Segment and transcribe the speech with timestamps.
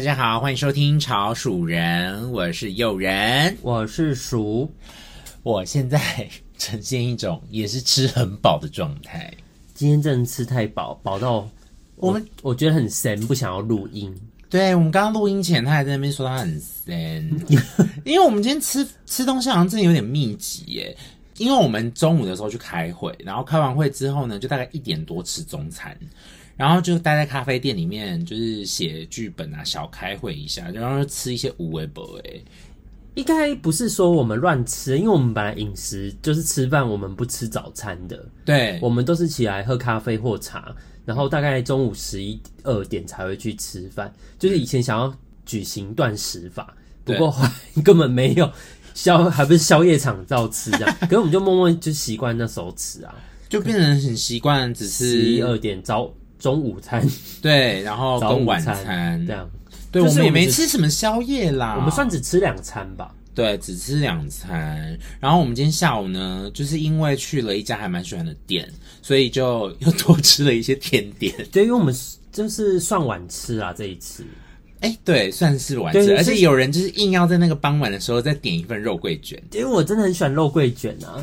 [0.00, 4.72] 大家好，欢迎收听潮鼠人，我是诱人，我是鼠，
[5.42, 6.26] 我现在
[6.56, 9.30] 呈现一种也是吃很饱的状态。
[9.74, 11.46] 今天真的吃太饱，饱到
[11.96, 14.10] 我，我们我觉得很神，不想要录音。
[14.48, 17.46] 对，我们刚刚录音前，他还在那边说他很神，
[18.06, 20.96] 因为我们今天吃吃东西好像真的有点密集耶。
[21.36, 25.94] 因为我们中午的时候去开会，然后开完会之后呢，就大概一点多吃中餐，
[26.60, 32.44] 然后就待在咖啡店里面，就是写剧本啊，小开会一下，然后吃一些无为博诶。
[33.14, 38.24] 应该不是说我们乱吃，因为我们本来饮食就是吃饭，我们不吃早餐的。
[38.44, 44.12] 对，我们都是起来喝咖啡或茶，然后大概中午十一二点才会去吃饭。
[44.38, 45.12] 就是以前想要
[45.44, 48.50] 举行断食法，不过后来根本没有。
[48.92, 53.14] 宵还不是宵夜场照吃这样，可是我们就默默就习惯那时候吃啊，
[53.48, 57.06] 就变成很习惯只吃十一二点早中午餐，
[57.40, 59.48] 对，然后 跟晚餐，餐这样，
[59.92, 64.98] 对，就是、我们也没吃什么宵夜啦，我们算只吃两餐吧，对，只吃两餐。
[65.20, 68.68] 然后我们今天下午呢，就是因为去了一家还蛮喜欢的店，
[69.02, 71.94] 所以就又多 吃了一些甜点，对，因为我们
[72.32, 74.24] 就是算晚吃啊这一次。
[74.80, 81.22] 哎、欸，对，算是晚吃，而且有人就是硬要在那个傍晚的时候再点一份肉桂卷，因为我真的很喜欢肉桂卷啊，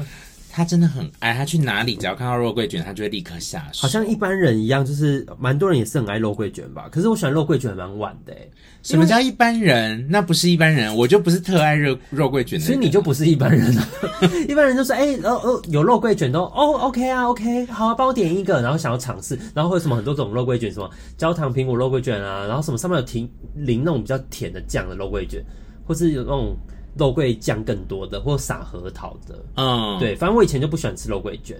[0.57, 6.89] 他真的很爱，他去哪里只要看到肉桂卷，他就会立刻下手，好像一般人一样，就是蛮多人也是很爱肉桂卷吧。
[6.91, 8.33] 可是我喜欢肉桂卷蛮晚的，
[8.81, 10.07] 什么叫一般人？
[10.09, 12.65] 那不是一般人，我就不是特爱肉肉桂卷的。
[12.65, 13.87] 所以你就不是一般人啊！
[14.49, 25.39] 一般人就是，哎、欸，哦哦，有肉桂卷都哦，OK 啊，OK，好啊，帮我点一个，然后想要尝试，然后会有什么很多种肉桂卷，什么焦糖苹果肉桂卷啊，然后什么上面有停淋那种比较甜的酱的肉桂卷，
[25.85, 26.57] 或是有那种
[26.97, 31.57] 肉桂酱更多的，或撒核桃的，嗯，对，反正我以前就不喜欢吃肉桂卷。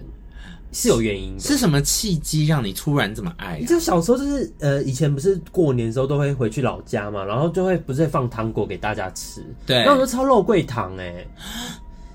[0.70, 3.66] 是有原因的，是什么契机让你突然这么爱、啊？
[3.66, 11.28] 就小时候就是呃，以前不是过年的时候都会回去老家嘛，然后就会不是会放糖果给大家吃，对，那我就超肉桂糖哎、欸。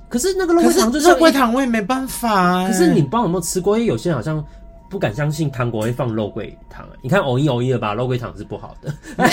[0.08, 2.68] 可是那个肉桂糖就是肉桂糖，我也没办法、欸。
[2.68, 3.76] 可是你不知道有没有吃过？
[3.76, 4.46] 因为有些人好像
[4.94, 7.00] 不敢相信糖果会放肉桂糖、欸。
[7.02, 8.94] 你看偶一偶一的吧，肉桂糖是不好的。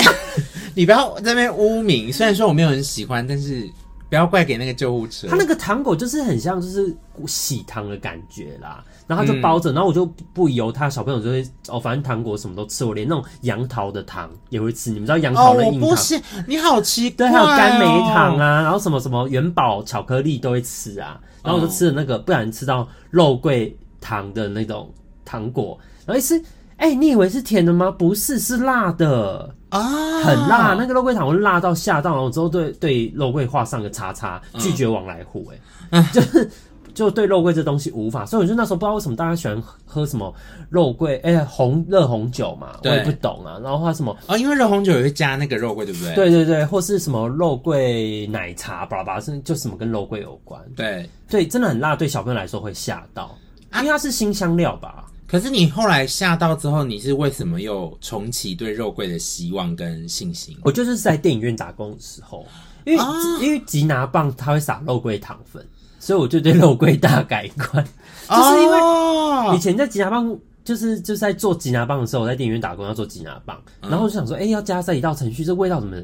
[0.74, 2.10] 你不要在那边污名。
[2.10, 3.70] 虽然说我没有很喜欢，但是。
[4.08, 5.28] 不要怪给那个救护车。
[5.28, 6.92] 他那个糖果就是很像就是
[7.28, 14.90] 喜糖的感觉啦，然后他就包着、嗯，然后我就不由他小朋友就会哦，反正糖果什么都吃，我连那种杨桃的糖也会吃。
[14.90, 15.88] 你们知道杨桃的硬糖？
[15.88, 17.30] 不是，你好奇怪、哦。
[17.30, 21.20] 对，还有甘梅糖啊，然后什么什么元宝巧克力都会吃啊。
[21.44, 24.92] 然后我就吃了那个，不然吃到肉桂糖的那种
[25.24, 26.42] 糖果，然后一吃。
[26.76, 27.90] 哎、欸，你以为是甜的吗？
[27.90, 29.82] 不是，是辣的啊，
[30.24, 30.72] 很辣。
[30.72, 35.46] 那个肉桂糖我辣到吓到，然后之后对对肉桂画上个叉叉，拒绝往来户。
[35.90, 36.50] 哎， 就是
[36.94, 38.24] 就对肉桂这东西无法。
[38.24, 40.34] 所以我就那时候不知道为什么大家喜欢喝什么
[40.70, 43.60] 肉桂，哎、欸，红热红酒嘛，我也不懂啊。
[43.62, 44.34] 然后还什么啊？
[44.38, 46.14] 因为热红酒也会加那个肉桂，对不对？
[46.14, 50.58] 对对对，或是什么肉桂奶茶，巴拉巴拉，是就什么跟肉桂有关。
[50.74, 53.36] 对对，真的很辣，对小朋友来说会吓到，
[53.74, 55.04] 因为它是新香料吧。
[55.30, 60.56] 可是你后来吓到之后，你是为什么又重启对肉桂的希望跟信心？
[60.62, 62.44] 我就是在电影院打工的时候，
[62.84, 63.06] 因为、啊、
[63.40, 65.64] 因为吉拿棒它会撒肉桂糖粉，
[66.00, 67.84] 所以我就对肉桂大改观。
[68.28, 75.96] 就是因为以前在吉拿棒，就是就是在做吉拿棒的时候，我在电影院打工要做吉拿棒，然后我就想说，哎、欸，要加这一道程序，这味道怎么？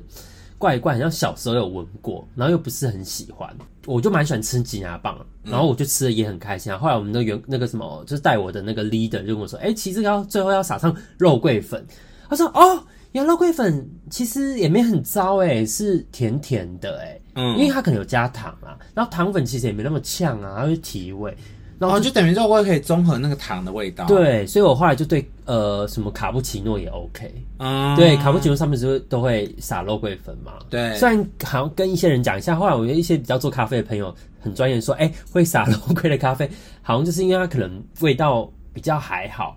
[0.58, 3.48] 怪怪，好像小时候有闻过，然后又不是很喜欢，
[3.86, 6.78] 我就蛮喜欢吃吉拿棒，然后我就吃的也很开心啊。
[6.78, 11.86] 后来我们的原那个什么，就是带我的那个 leader 就跟我说：“哎、欸，其实要最后要撒上肉桂粉。”
[12.28, 21.36] 他说：“哦，原来肉桂粉其实也没很糟哎，是甜甜的哎，嗯，因为它可能有加糖啊，然后糖粉其实也没那么呛啊，它会提味。”
[21.78, 24.06] 然后就等于肉桂可以综合那个糖的味道。
[24.06, 27.30] 对，所以我后来就对呃什么卡布奇诺也 OK。
[27.58, 30.52] 嗯，对，卡布奇诺上面是不是都会撒肉桂粉嘛？
[30.70, 30.94] 对。
[30.96, 36.48] 虽然好像跟一些人讲一下，后来我有一些比较做咖啡的朋友很专业说，哎、欸，会撒 肉桂的咖啡，
[36.80, 39.54] 好像就是因为它可能味道比较还好，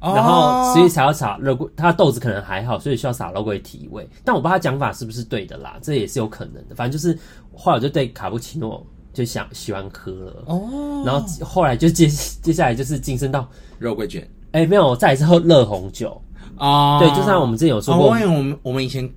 [0.00, 4.06] 哦、然后所以才要撒肉桂，它豆子可能还好，所以需要撒肉桂提味。
[4.24, 6.74] 但我不知道他讲法是不是对的啦，这也是有可能的。
[6.74, 7.18] 反正就是
[7.54, 8.86] 后来我就对卡布奇诺。
[9.16, 10.44] 就想喜欢喝了。
[10.44, 13.48] 哦，然后后来就接接下来就是晋升到
[13.78, 14.20] 肉桂卷，
[14.52, 16.20] 哎、欸、没有，再来之后热红酒。
[16.58, 19.10] 哦，对，就像我们之前有说过，因、哦、为我们我们以前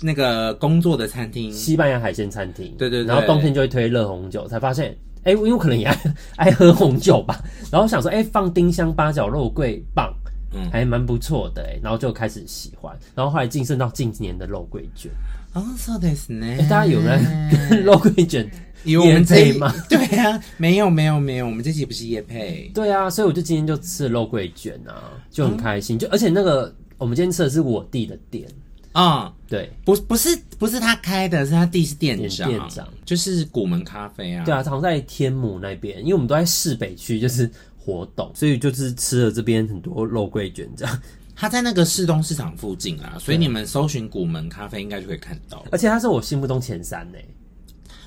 [0.00, 5.98] 那个工作的餐厅，西班牙海鲜餐厅，对，对对，然后冬天就会推热红酒，才发现哎，因为可能也爱
[6.36, 7.38] 爱喝红酒吧，
[7.70, 10.10] 然后想说哎、欸、放丁香八角肉桂棒，
[10.54, 15.12] 嗯，还蛮不错的哎，然后就开始喜欢，然后后来晋升到近年的肉桂卷，
[15.53, 18.49] 哦，そうですね，大家有人跟肉桂卷。
[18.83, 19.73] 有我们这一吗？
[19.89, 22.71] 对啊，没有没有没有，我们这集不是业配。
[22.73, 25.97] 对啊，所以我就今天就吃了肉桂卷啊，就很开心。
[25.97, 28.47] 嗯、就而且那个我们今天吃的是我弟的店，
[28.93, 34.45] 嗯，对，不不是不是他开的，是他弟是店长，店长就是古门咖啡啊。
[34.45, 41.01] 对啊，常在天母那边，因为我们都在市北区，就是活动，所以就是吃了这边很多肉桂卷这样。
[41.34, 45.64] 他在那个市东市场附近啊，所以你们搜寻古门咖啡应该就可以看到。
[45.70, 47.18] 而且他是我心目中前三呢。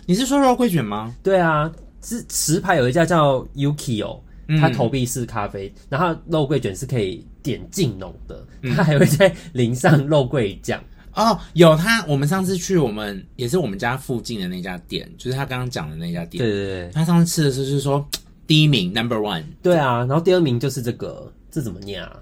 [0.05, 1.15] 你是说肉桂卷吗？
[1.23, 1.71] 对啊，
[2.03, 4.19] 是石牌有一家叫 Yukio，
[4.59, 8.45] 它投币式咖啡，嗯、然后肉桂卷是可以点劲浓的，
[8.75, 10.79] 它还会再淋上肉桂酱。
[11.15, 16.43] 哦，有他，我们上次去我们也是我们家附近的那家店，就是他刚刚讲的那家店。
[16.43, 18.05] 对对对，他上次吃的时候就是说
[18.45, 19.45] 第一名 Number One。
[19.63, 22.19] 对啊，然后第二名就是这个，这怎么念啊？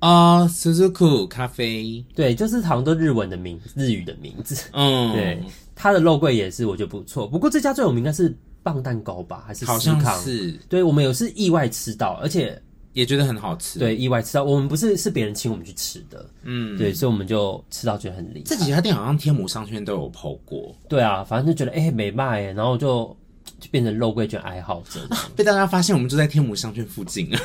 [0.00, 4.68] 啊，Suzuku 咖啡，对，就是好像都日文的名，日语的名字。
[4.72, 5.42] 嗯， 对，
[5.74, 7.26] 它的肉桂也是我觉得不错。
[7.26, 10.52] 不过这家最有名应该是棒蛋糕吧，还是好像是？
[10.68, 12.60] 对，我们有是意外吃到，而且
[12.92, 13.80] 也觉得很好吃。
[13.80, 16.24] 对，意外吃到，我们不是是别人请我们去吃的。
[16.44, 18.44] 嗯，对，所以我们就吃到觉得很厉害。
[18.44, 20.76] 这几家店好像天母商圈都有 PO 过。
[20.88, 23.16] 对啊，反正就觉得哎没卖哎，然后就。
[23.60, 25.00] 就变成肉桂卷爱好者，
[25.34, 27.40] 被大家发现我们住在天母商圈附近啊。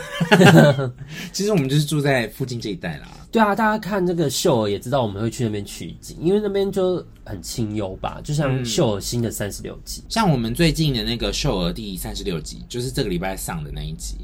[1.34, 3.08] 其实我们就是住在附近这一带啦。
[3.32, 10.06] 对啊，大家看这个秀儿也知道我们会去那边取景，因为那边就很清幽吧，就像秀儿新的三十六集，嗯。
[10.10, 14.18] 像我们最近的那个秀儿第三十六集，就是这个礼拜上的那一集，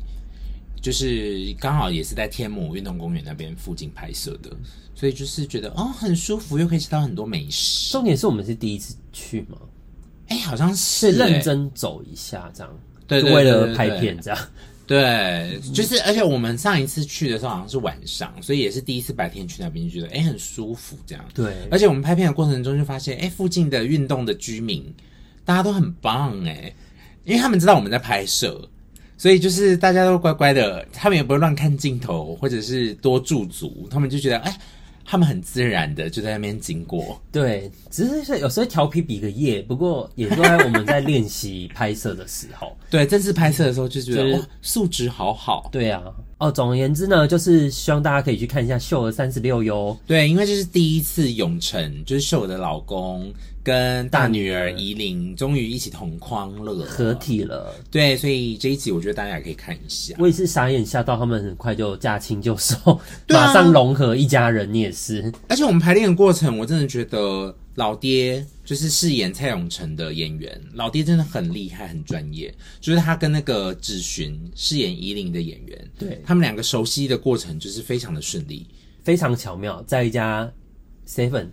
[0.79, 4.51] 就是刚好也是在天母运动公园那边附近拍摄的，
[4.93, 7.91] 所以就是觉得哦很舒服，又可以吃到很多美食。
[7.91, 9.57] 重点是我们是第一次去吗？
[10.29, 14.39] 哎、欸，好像是认真走一下这样，对，为了拍片这样，
[14.87, 24.85] 对，就是而且我们上一次去的时候好像是晚上，所以也是第一次白天去那边，就觉得哎、欸、很舒服这样，对，而且我们拍片的过程中就发现，哎、欸，附近的运动的居民
[25.43, 26.75] 大家都很棒哎、欸，
[27.25, 28.69] 因为他们知道我们在拍摄，
[29.17, 34.51] 所以就是大家都乖乖的，他们也不会乱看镜头或者是多驻足，他们就觉得哎。
[34.51, 34.59] 欸
[35.11, 45.99] 他们很自然的就在那边经过，对，只是有时候调皮比个耶，不过也都在我们在练习拍摄的时候，对，正式拍摄的时候就觉得、就是、哇，素质好好，对啊，
[46.37, 53.33] 哦，总而言之呢，就是希望大家可以去看一下秀儿三十六哟，对，因为这是第一次永成，就是秀儿的老公。
[53.63, 57.75] 跟大女儿怡琳终于一起同框了，合体了。
[57.91, 60.15] 对，所以这一集我觉得大家也可以看一下。
[60.17, 64.73] 我也是傻眼，吓到他们很快就驾轻就熟，马上融合一家人。
[64.73, 65.31] 你也是。
[65.47, 72.53] 而且我们排练的过程，我真的觉得老爹就是饰演蔡永成的演员，老爹真的很厉害，很专业。
[72.79, 78.67] 就是他跟那个芷寻饰演怡琳的演员，对他们两个熟悉的过程就是非常的顺利，
[79.03, 80.51] 非常巧妙，在一家
[81.07, 81.47] seven。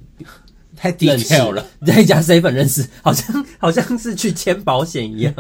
[0.77, 5.35] 太 detail 了， 在一家 seven 认识，好像好像是去签保险一样。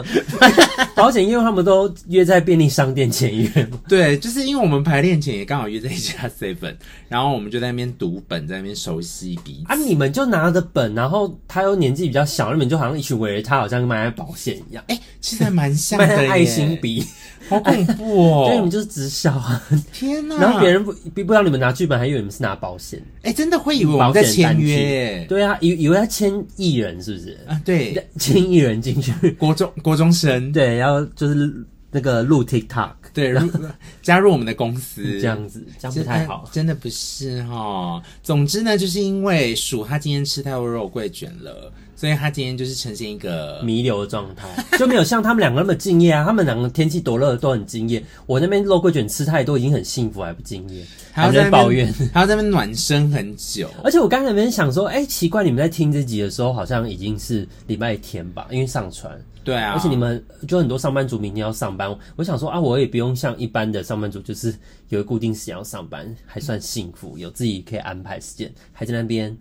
[0.96, 3.48] 保险因为他们都约在便利商店签约。
[3.86, 6.74] 对，就是因为我们排练前也刚好约在一家 seven，
[7.08, 9.72] 然后我们就在那边读本，在那边熟悉彼此。
[9.72, 14.82] 啊，你们就拿着本，然后他又年纪比较小，你们就好像一群围着他，好像卖保险一样。
[14.88, 17.04] 哎、欸，其实还蛮像的，卖爱心笔。
[17.48, 18.44] 好恐怖哦！
[18.48, 19.62] 所以，你们就是直销啊！
[19.92, 20.36] 天哪！
[20.38, 23.00] 然后别人不不知道你们拿剧本，还以为你们是拿保险。
[23.22, 25.24] 哎、欸，真的会以为我们在签约？
[25.28, 27.38] 对啊，以以为他签艺人是不是？
[27.46, 31.52] 啊，对，签艺人进去， 国中国中生，对，然后就是
[31.90, 33.60] 那个录 TikTok，对，然后
[34.02, 38.02] 加入我们的公司， 这样子，这样不太好，真的不是哈。
[38.22, 41.72] 总之呢，就是因为鼠他今天吃太多肉桂卷了。
[41.96, 44.46] 所以他今天就是呈现一个弥留的状态，
[44.78, 46.24] 就没有像他们两个那么敬业啊。
[46.24, 53.70] 他们两个天气多热都很敬业，我那边肉桂卷吃太多已经很幸福，还不敬业，还在抱怨，还要在那边暖身很久。
[53.82, 58.46] 而且我刚才那边想说，哎、欸，奇怪，你们在听这集的时候，好像已经是礼拜天吧？
[58.50, 59.18] 因为上传。
[59.42, 59.72] 对啊。
[59.72, 64.54] 而且你们就很多上班族明天要上班，我想说啊，我也不用像一般的上班族，就是
[64.90, 69.34] 有个固定时间要上班，还算幸福，有自己可以安排时间，还在那边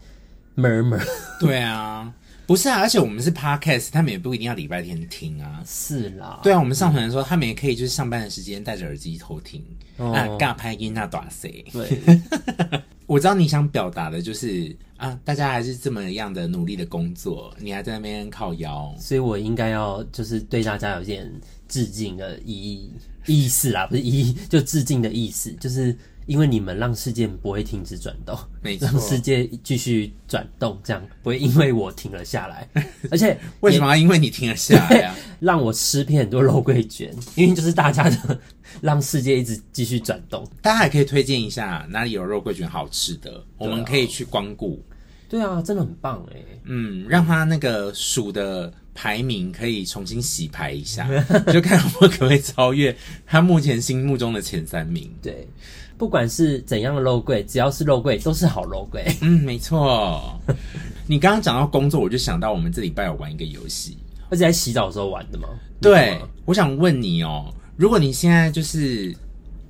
[0.55, 1.05] murmur。
[1.39, 2.13] 对啊。
[2.47, 5.63] 不是啊，而且我们是 podcast，他们也不一定要礼拜天听啊。
[5.65, 9.63] 是啦，对啊，我们上传的时候，他们也可以就是上班的时间戴着耳机偷听。
[9.97, 11.65] 哦、啊，尬拍音那短谁。
[11.71, 12.01] 对，
[13.07, 21.31] 我知道你想表达的就是啊，大家还是这么样的努力的工作，你还在那边靠腰，所以我应该要就是对大家有一点
[21.67, 22.91] 致敬的意义
[23.25, 25.97] 意思啦，不是意义，就致敬的意思，就是。
[26.25, 32.67] 因为你们让世界不会停止转动，没错，让世界继续转动，这样不会因为我停了下来。
[33.11, 35.15] 而且为什么要因为你停了下来啊？
[35.39, 38.39] 让我吃遍很多肉桂卷，因为就是大家的
[38.81, 40.43] 让世界一直继续转动。
[40.61, 44.83] 大家还可以推荐一下哪里有肉桂卷好吃的，我们可以去光顾。
[45.29, 46.39] 对啊，真的很棒哎。
[46.63, 51.07] 嗯，让他那个数的排名可以重新洗牌一下，
[51.53, 55.11] 就看我可不可以超越他目前心目中的前三名。
[55.21, 55.47] 对。
[55.97, 59.05] 不管是怎样的肉桂，只要是肉桂都是好肉桂。
[59.21, 60.39] 嗯，没错。
[61.07, 63.97] 你刚刚讲到工作，我就想到我们这礼拜有玩一个游戏，
[64.29, 65.47] 而且在洗澡的时候玩的吗？
[65.81, 69.15] 对，我想问你哦，如果你现在就是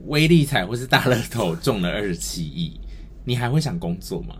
[0.08, 2.80] 威力彩或是大乐透中了二十七亿，
[3.26, 4.36] 你还会想工作吗？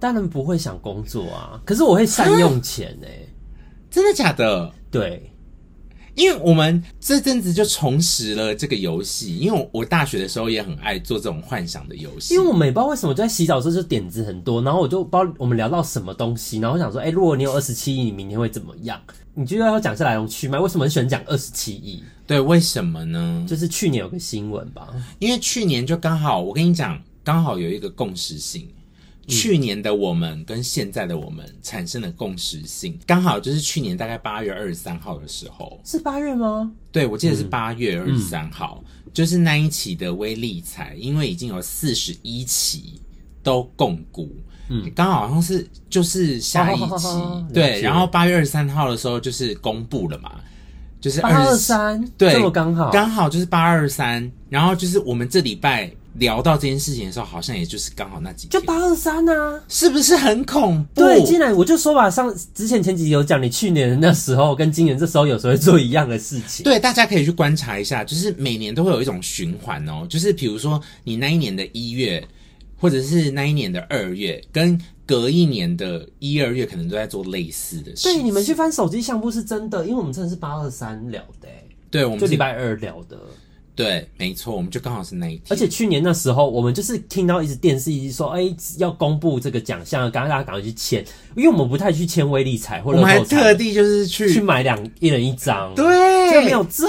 [0.00, 3.28] 当然不会想工作啊，可是我会善用钱诶、欸。
[3.90, 4.72] 真的假的？
[4.90, 5.31] 对。
[6.14, 12.34] 因为我们这阵子就重拾了这个游戏，因为我我大学的时候也很爱做这种幻想的游戏。
[12.34, 19.00] 因为我们也不知道为什么就在洗澡的时候就点子很多，然后我就不知道我们聊到什么东西，然后我想说，哎、欸，如果你有二十七亿，你明天会怎么样？
[19.34, 22.02] 你就要讲下来龙去脉，为什么很喜欢讲二十七亿？
[22.26, 23.46] 对，为什么呢？
[23.48, 24.88] 就是去年有个新闻吧，
[25.18, 28.68] 因为去年就刚好，我跟你讲，刚好有一个共识性。
[29.28, 36.72] 去年的我们跟现在的我们产生了共识性，刚好就是去年大概八月二十三号的时候，是八月吗？
[36.90, 43.00] 对，我记得是八月二十三号，嗯、就是那一期的威力彩，因为已经有四十一期
[43.42, 44.34] 都共股，
[44.68, 50.32] 嗯，刚好好像是就是下一期，哦、对，然后八月二十三号的时候就是公布了嘛，
[51.00, 55.90] 就是八二三，对，这么刚好，刚好就是八二三，然后就是我们这礼拜。
[56.14, 61.00] 聊到这件事情的时候，好像也就是刚好那几天，就八二三啊，是不是很恐怖？
[61.00, 66.64] 对，既然我就说吧，上之前前几集有讲，你去年那时候跟今年这时候有时候会做一样的事情。
[66.64, 72.22] 对，大家可以去观察一下，就是每年都会有一种循环哦，就是比如说你那一年的一月，
[72.78, 78.12] 或者是那一年的二月，跟隔一年的一二月，可能都在做类似的事情。
[78.12, 81.48] 对，你们去翻手机相簿是真的，因为我们真的是八二三聊的，
[81.90, 83.18] 对，我们就礼拜二聊的。
[83.74, 85.44] 对，没错，我们就刚好是那一天。
[85.48, 91.02] 而且去年那时候，我们就是听到一直电视一直说，哎、欸，要公布这个奖项，赶快大家赶快去签，
[91.34, 95.84] 因为我们不太去签威利彩，或者我们还特地就是去去买两一人一张，对，
[96.32, 96.86] 就没有中，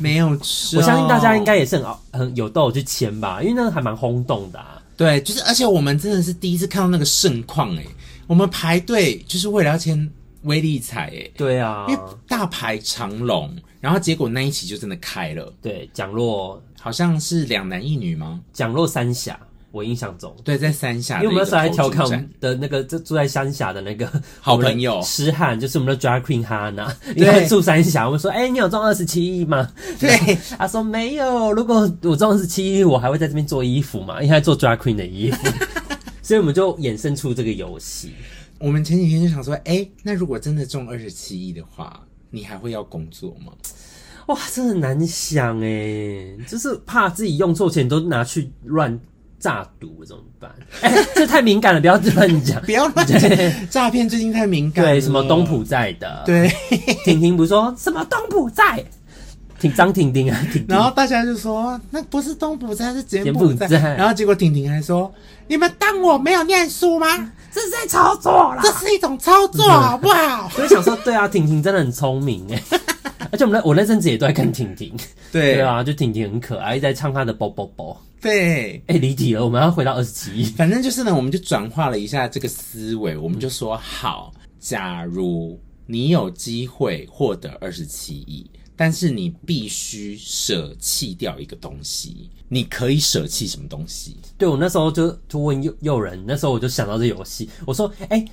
[0.00, 0.78] 没有中。
[0.78, 4.80] 我相信大家应该也是很很有都有去签吧，因为那个还蛮轰动的、啊。
[4.96, 7.84] 对，就是而且我们真的是第一次看到那个盛况，哎，
[8.28, 10.08] 我们排队就是为了要签
[10.42, 13.52] 威利彩，哎，对啊，因为大排长龙。
[13.80, 18.38] 然后结果那一期就真的开了，对，奖落好像是两男一女吗？
[18.52, 24.06] 奖落三峡，我印象中，对，在三峡，因为我们那时候还调侃我们的那个住在三峡的那个
[24.38, 29.72] 好朋友诗汉，就是我们的 drag queen 哈娜，因为住三峡，我们说，哎、欸，你有中二十七亿吗？
[29.98, 35.48] 对，他说没有，如果我中二十七亿，我还会在这边做衣服嘛，因为他做 drag queen 的衣服，
[36.22, 38.12] 所以我们就衍生出这个游戏。
[38.58, 41.98] 我们前几天就想说，哎、欸，那如果真的中二十七亿的话。
[42.32, 43.52] 你还会要工作吗？
[44.26, 48.98] 哇，真的很难想哎，就是怕自己用错钱都拿去乱
[49.38, 50.50] 诈赌怎么办？
[50.82, 53.20] 哎、欸，这太敏感了，不要乱讲，不要乱讲。
[53.70, 54.90] 诈骗最近太敏感了。
[54.92, 56.22] 对，什么东浦在的？
[56.24, 56.48] 对，
[57.04, 58.84] 婷婷不是说什么东浦在？
[59.58, 63.68] 挺张婷婷啊婷婷，然后大家就说那不是东埔寨，是柬埔寨。
[63.94, 65.12] 然后结果婷婷还说
[65.48, 67.06] ：“你们当我没有念书吗？”
[67.52, 70.48] 这是在操作啦，这是一种操作，好不好？
[70.56, 72.62] 所以想说，对啊，婷婷真的很聪明哎，
[73.30, 74.94] 而且我们那我那阵子也都在看婷婷，
[75.32, 78.00] 对对啊，就婷婷很可爱，在唱她的啵啵啵。
[78.20, 80.44] 对，哎，离题了，我们要回到二十七亿。
[80.44, 88.50] 反正就是呢，我们就转化了一下这个思维，我们就说好，假如你有机会获得二十七亿。
[88.76, 94.16] 但是你必须舍弃掉一个东西，你可以舍弃什么东西？
[94.38, 98.24] 对，我那时候就就问诱诱人，那时候我就想到这游戏，我说：哎、欸，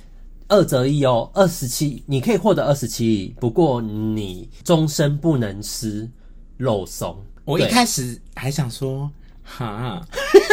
[0.48, 6.10] 二择一哦，二十七，你可以获得二十七亿，不过你终身不能吃
[6.56, 7.16] 肉松。
[7.44, 9.10] 我一开始还想说。
[9.50, 10.06] 哈，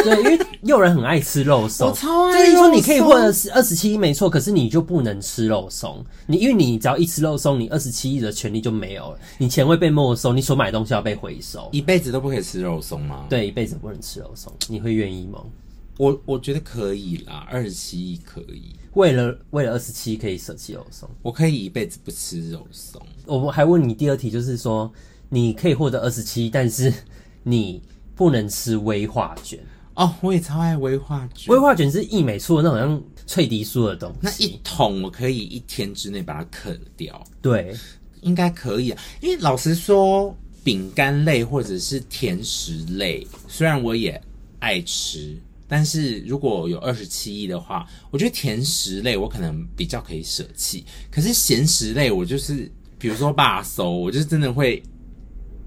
[0.04, 2.46] 对，因为有人很爱吃肉松， 我超爱肉松。
[2.46, 6.02] 就是说你可以获得二十七亿，没错，可是你就不能吃肉松。
[6.26, 13.26] 你因为你只要一吃肉松，你二十七亿的权利就没有了，你钱会被没收，你所买的东西要被回收，一辈子都不可以吃肉松吗？
[13.28, 15.40] 对，一辈子不能吃肉松，你会愿意吗？
[15.98, 18.74] 我我觉得可以啦，二十七亿可以。
[18.94, 23.00] 为了为了二十七亿可以舍弃肉松，我可以一辈子不吃肉松。
[23.24, 24.92] 我们还问你第二题，就是说
[25.28, 26.92] 你可以获得二十七亿，但是
[27.42, 27.82] 你。
[28.16, 29.60] 不能吃威化卷
[29.92, 31.52] 哦，我也超爱威化卷。
[31.52, 37.22] 威化卷是易美出的那种像脆迪酥的东西，那一桶我可以一天之内把它啃掉。
[37.42, 37.76] 对，
[38.22, 39.02] 应该可以啊。
[39.20, 40.34] 因为老实说，
[40.64, 44.18] 饼干类或者是甜食类，虽然我也
[44.60, 45.36] 爱吃，
[45.68, 50.84] 但是如果有二十七亿的话，我觉得甜食类我可能比较可以舍弃。
[51.10, 54.82] 可是咸食类，我就是比如说肉松，我就真的会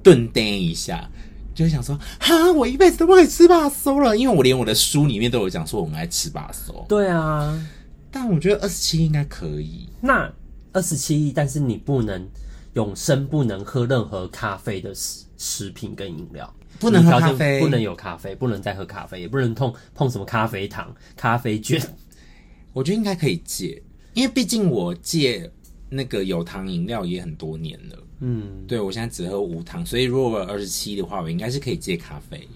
[0.03, 1.10] 顿呆一下。
[1.56, 6.86] 就会想说，哈，我一辈子都不可以吃肉松了，因为我连我的书里面都有讲说我们爱吃肉松。
[6.88, 7.62] 对啊，
[8.10, 9.89] 但我觉得二十七亿应该可以。
[10.00, 10.32] 那
[10.72, 12.25] 二十七亿，但是你不能
[12.75, 21.81] 永生不能喝任何咖啡的食食品跟饮料，不能喝咖啡，不能有咖啡，不能再喝咖啡，也不能碰碰什么咖啡糖、咖啡卷。
[22.74, 23.81] 我觉得应该可以戒，
[24.13, 25.50] 因为毕竟我戒
[25.89, 27.98] 那个有糖饮料也很多年了。
[28.21, 32.48] 嗯，对，我现在只喝无糖，所以如果我二十七的话，我应该是可以戒咖啡。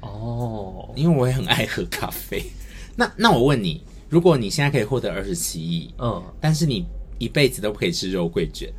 [0.00, 2.42] 哦，因为我也很爱喝咖啡。
[2.96, 6.86] 那那我问你，如果你现在可以获得二十七亿，嗯，但是你
[7.18, 8.72] 一辈子都不可以吃肉桂卷，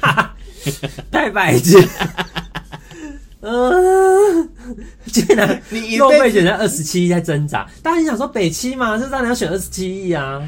[0.00, 0.36] 哈哈，
[1.10, 1.78] 太白痴。
[3.40, 3.52] 嗯，
[5.06, 8.96] 竟然你肉桂卷在二十七亿在挣扎，大家你想说北七嘛？
[8.98, 10.46] 就当然要选二十七亿啊。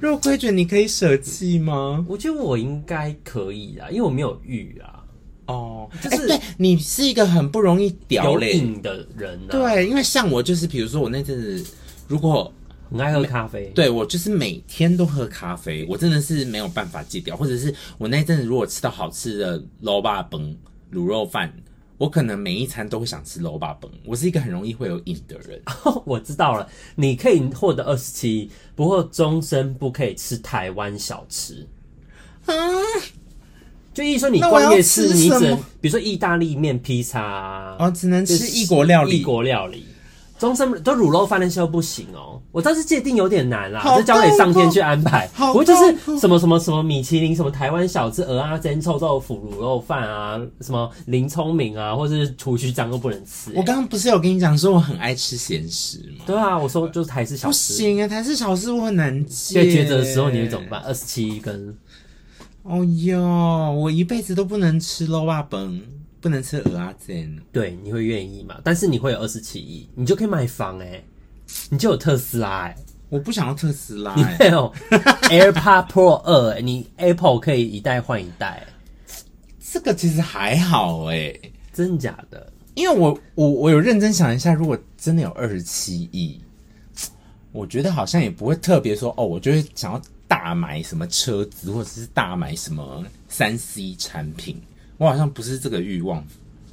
[0.00, 2.04] 肉桂卷你可以舍弃吗？
[2.08, 5.02] 我觉得我应该可以啊，因为我没有玉啊。
[5.46, 9.50] 哦，就是、欸、对你是一个很不容易掉瘾的人、啊。
[9.50, 11.64] 对，因为像我就是，比如说我那阵子
[12.06, 12.52] 如果
[12.90, 17.36] 很爱喝咖啡，对我就是每天都喝咖啡，我真的是没有办法戒掉。
[17.36, 20.30] 或者是我那阵子如果吃到好吃的卤肉饭、
[20.92, 21.52] 卤肉饭。
[21.98, 23.76] 我可能每一餐都会想吃卤肉饭，
[24.06, 25.60] 我是一个很容易会有瘾的人。
[26.06, 31.66] 我知道了，你可以获得二十七，不过终身不可以吃台湾小吃。
[32.46, 32.54] 啊，
[33.92, 39.84] 就意思说你逛夜市，你只能比如说意大利面、披萨啊，哦，只能吃异国料理，异国料理。
[40.38, 45.28] 终身都卤肉饭那些都不行哦，我倒是界定有点难啦，就交给上天去安排。
[45.36, 53.52] 不过就是什么什么什么米其林，什么台湾小吃，蚵仔煎臭豆腐、卤肉饭啊，什么林聪明啊，或者是厨师长都不能吃。
[53.54, 56.24] 我刚刚不是有跟你讲说我很爱吃咸食吗？
[56.26, 57.74] 对啊，我说就是台式小吃。
[57.74, 59.64] 不行啊，台式小吃我很难戒。
[59.64, 60.80] 在抉择的时候你会怎么办？
[60.80, 61.76] 二十七根。
[62.62, 65.80] 哦哟，我一辈子都不能吃肉啊本。
[66.20, 68.56] 不能吃蚵仔煎，对，你会愿意吗？
[68.64, 71.04] 但是你会有二十七亿，你就可以买房哎、欸，
[71.70, 72.76] 你就有特斯拉哎、欸，
[73.08, 74.72] 我不想要特斯拉、欸，你没有
[75.30, 79.14] AirPod Pro 二、欸，你 Apple 可以一代换一代、欸，
[79.72, 82.52] 这个其实还好哎、欸，真假的？
[82.74, 86.40] 因为我我我有认真想一下，如果真的有二十七亿，
[87.52, 94.60] 我觉得好像也不会特别说哦，我就会想要大买什么车子，或者是大买什么三 C 产品。
[94.96, 96.24] 我好像不是这个欲望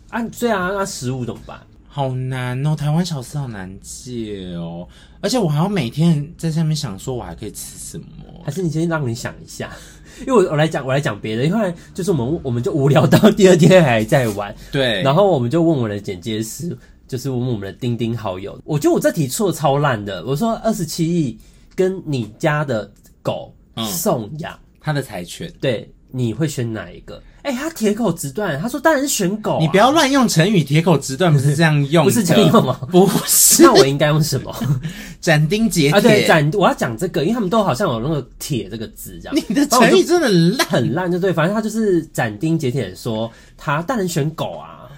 [0.10, 1.60] 啊，对啊，那食物怎么办？
[1.96, 4.86] 好难哦，台湾小吃好难戒哦，
[5.22, 8.06] 而且我还要每天在下面想说，我还可以吃什么？
[8.44, 9.72] 还是你先让你想一下，
[10.20, 16.78] 因为我我来讲，我来讲别的，因为就是我们我们就无聊到第二天还在玩，对，然后我们就问我的剪接师，
[17.08, 21.40] 就是问我们的钉钉好友，我觉得我这题错超烂的，我说二十七亿
[21.76, 23.56] 跟你家的狗
[23.88, 27.24] 送养、嗯、他的柴犬，对，你会选哪一个？
[27.46, 28.60] 哎、欸，他铁口直断。
[28.60, 29.60] 他说当然是选狗、啊。
[29.62, 32.80] 你不要乱用成语，铁口直断不是这样用，不是这样用吗？
[32.90, 33.62] 不是。
[33.62, 34.52] 那我应该用什么？
[35.22, 35.92] 斩钉截铁。
[35.92, 36.50] 啊，对，斩。
[36.56, 39.36] 我要讲这个，因为他们都好像有那个“铁”这个字，这样。
[39.48, 40.28] 你的成语真的
[40.58, 41.32] 烂，很烂，就对。
[41.32, 44.90] 反正他就是斩钉截铁说他当然选狗啊。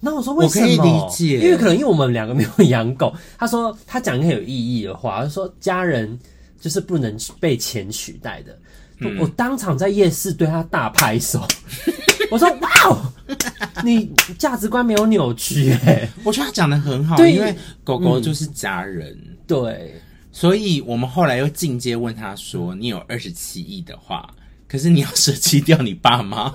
[0.00, 0.66] 那我说为什么？
[0.66, 3.14] 我可以理解，因为可能因为我们两个没有养狗。
[3.38, 6.18] 他说他讲一个很有意义的话，他说家人
[6.60, 8.58] 就是不能被钱取代的。
[8.98, 11.46] 嗯、我当场在夜市对他大拍手。
[12.30, 13.12] 我说哇哦，
[13.84, 17.54] 你价值观没有扭曲哎， 我觉得他讲的很好，因为
[17.84, 20.00] 狗狗就是家人，嗯、对，
[20.32, 24.28] 所以我们后来又进阶问他说：“你有二十七亿的话，
[24.66, 26.52] 可是你要舍弃掉你爸妈。”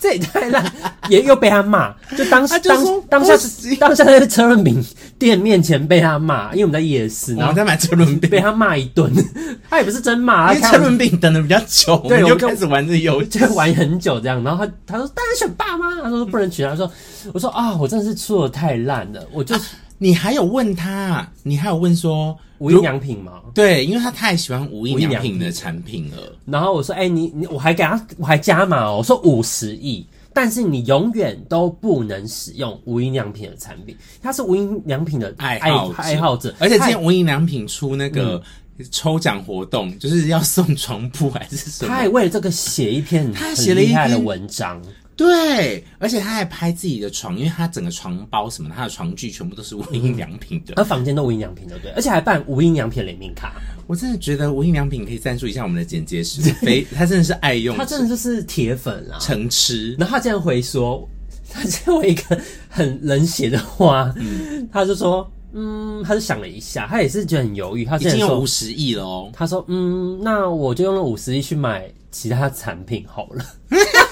[0.00, 0.64] 这也太烂，
[1.08, 1.94] 也又被他骂。
[2.16, 3.34] 就当时当当下
[3.78, 4.82] 当下在车轮饼
[5.18, 9.12] 店面前被他骂，因为我们在夜市，然后在买车轮饼，被他骂一顿。
[9.68, 14.42] 他也不是真骂，因为车轮饼等的比较久，对，我就开始玩这游戏， 就玩很久这样。
[14.42, 16.64] 然后他他说当然选爸妈，他说不能娶。
[16.64, 16.90] 他说
[17.32, 19.60] 我说啊，我真的是出的太烂了，我就、啊、
[20.02, 22.36] 你还有问他，你还有问说。
[22.60, 23.40] 无印良品吗？
[23.54, 26.36] 对，因为他太喜欢无印良品的产品了。
[26.44, 28.98] 然后我说：“哎、欸，你你，我还给他，我还加码哦。
[28.98, 33.96] 我说五十亿，但是你永远都不能使用无印良品的产品。
[34.22, 38.42] 他是无印良品的爱爱好爱好者，而且之前无印良品出那个
[38.90, 41.88] 抽奖活动，嗯、就是要送床铺还是什么？
[41.88, 44.82] 他还为了这个写一篇他写了厉害的文章。”
[45.20, 53.52] 对，而且他还拍自己的床，因为他整个床包什么，他的床具全部都是无印良品的，他房间都无印良品的，对，而且还办无印良品联名卡。
[53.86, 59.94] 我真的觉得无印良品可以赞助一下我们的剪接师，非 他真的是爱用，他真的就是铁粉啊，成痴。
[59.98, 61.06] 然后他竟然回说，
[61.50, 73.44] 他这样一个很冷血的话，嗯、他就说，嗯，他就想了一下，他也是觉得很犹豫，他已经有五十亿了哦，他说，嗯，那我就用了五十亿去买其他产品好了。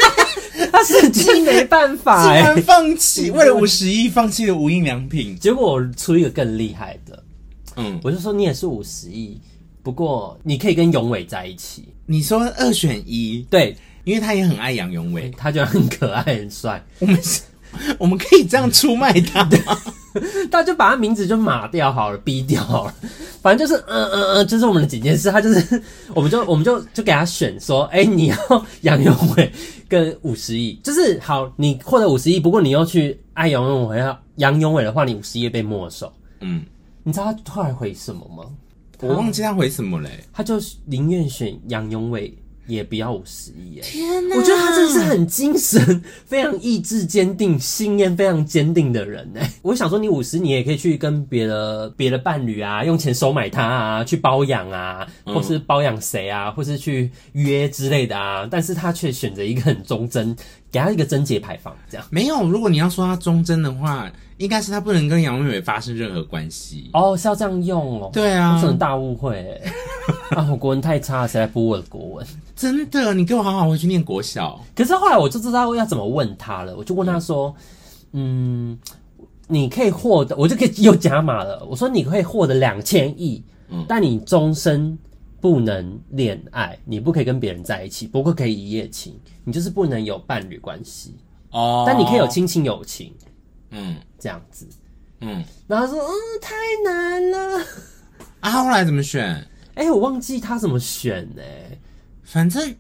[0.71, 5.37] 他是真没办法、 欸，竟然放弃为了五十亿放弃了无印良品。
[5.39, 7.23] 结果我出一个更厉害的，
[7.77, 9.41] 嗯，我就说你也是五十亿，
[9.83, 11.89] 不过你可以跟永伟在一起。
[12.07, 16.83] 你说二选一，对，因为他也很爱杨永伟，他觉得很可爱、很帅。
[16.99, 17.43] 我们是，
[17.99, 19.79] 我们可以这样出卖他吗？
[20.51, 22.95] 他就把他名字就码掉好了，逼掉好了。
[23.41, 25.31] 反正就是，嗯嗯嗯，就是我们的几件事。
[25.31, 25.83] 他就是，
[26.15, 29.53] 我们就我们就就给他选说，哎、欸，你要杨永伟
[29.89, 36.13] 跟五十亿，就是好，你获得五十亿，不过你又去爱杨永伟，要杨永伟的话，你五十亿被没收。
[36.41, 36.65] 嗯，
[37.05, 38.45] 你知道他后来回什么吗？
[39.01, 40.25] 我忘记他回什么嘞。
[40.33, 42.37] 他就宁愿选杨永伟。
[42.69, 44.37] 也不要五十亿，天哪！
[44.37, 49.51] 我觉得他真的是很精神、非常意志坚定、信念非常坚定的人哎。
[49.63, 58.47] 我想说，你五十，你也可以去跟别的别的伴侣啊，用钱收买他啊，去包养啊，或是包养谁啊，或是去约之类的啊。
[58.51, 60.37] 但是他却选择一个很忠贞，
[60.71, 62.49] 给他一个贞节牌坊，这样没有。
[62.49, 68.11] 如果你要说他忠贞的话，应该是他不能跟杨永伟发生任何关系哦，是要这样用哦。
[68.13, 69.61] 对啊，这种大误会
[70.31, 70.47] 啊！
[70.51, 72.27] 我国文太差了，谁来补我的国文？
[72.55, 74.61] 真的，你给我好好回去念国小。
[74.75, 77.55] 可是后来我就知道要怎么问他了，我就问他说
[78.13, 78.79] ：“嗯，
[79.47, 81.67] 你可以获得，我就可以又加码了。
[81.69, 83.43] 我说你可以获得两千亿，
[83.87, 84.97] 但你终身
[85.41, 91.17] 不能恋爱，你不可以跟别人在一起，不过可以一夜情，你就是不能有伴侣关系
[91.51, 91.85] 哦。
[91.87, 93.15] 但你可以有亲情友情，
[93.71, 94.67] 嗯，这样子，
[95.21, 95.45] 嗯。
[95.67, 97.65] 然后他说：嗯，太难了。
[98.41, 99.25] 啊，后来怎么选？
[99.75, 101.79] 哎、欸，我忘记他怎么选呢、欸。
[102.25, 102.75] 反正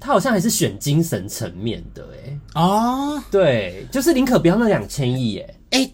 [0.00, 5.90] 他好像还是选精神层面的哎哦，对，就是宁可不要那两千亿哎哎，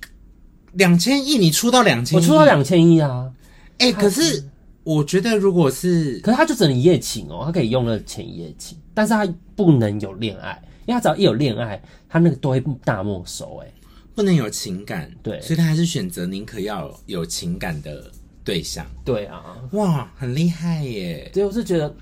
[0.74, 3.32] 两千亿你出到两千，我出到两千亿啊
[3.78, 4.48] 哎，可是
[4.84, 13.72] 我觉得如果是，可是他就只能一夜情哦，他可以用了前一夜情，但是他不能有恋爱，因为他只要一有恋爱，他那个都会大没收哎，
[14.14, 18.10] 不能有情感，对，所以他还是选择宁可要有情感的
[18.44, 21.92] 对象，对啊，哇，很厉害耶，对，我是觉得。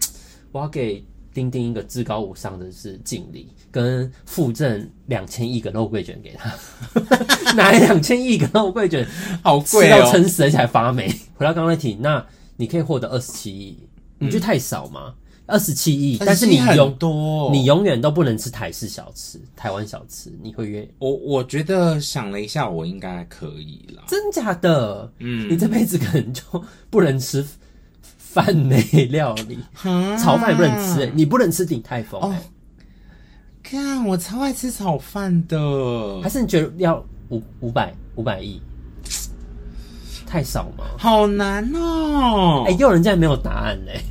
[0.53, 6.55] 我要给丁丁一个至高无上的是敬礼，跟附赠两千亿个肉桂卷给他，
[7.57, 9.09] 拿两千亿个肉桂卷，
[9.42, 11.09] 好贵哦，吃到撑死而且还发霉。
[11.37, 12.23] 回到刚刚那题，那
[12.57, 13.79] 你可以获得二十七亿，
[14.19, 15.15] 你觉得太少吗？
[15.47, 21.12] 二十七亿，但是你永多，你永远都不能吃台式小吃、台湾小吃，你会约我？
[21.12, 24.05] 我觉得想了一下，我应该可以啦。
[24.07, 25.12] 真假的？
[25.19, 26.43] 嗯，你这辈子可能就
[26.91, 27.45] 不能吃。
[28.33, 29.59] 饭类料理，
[30.19, 32.29] 炒饭也不能吃，欸，你不能吃鼎泰丰，欸。
[32.29, 32.35] 哦，
[33.62, 38.59] 看我超爱吃炒饭的，还是你觉得要五五百五百亿
[40.33, 40.85] 太少吗？
[40.97, 42.64] 好难哦！
[42.66, 44.05] 哎，欸，又有人竟然没有答案嘞，欸！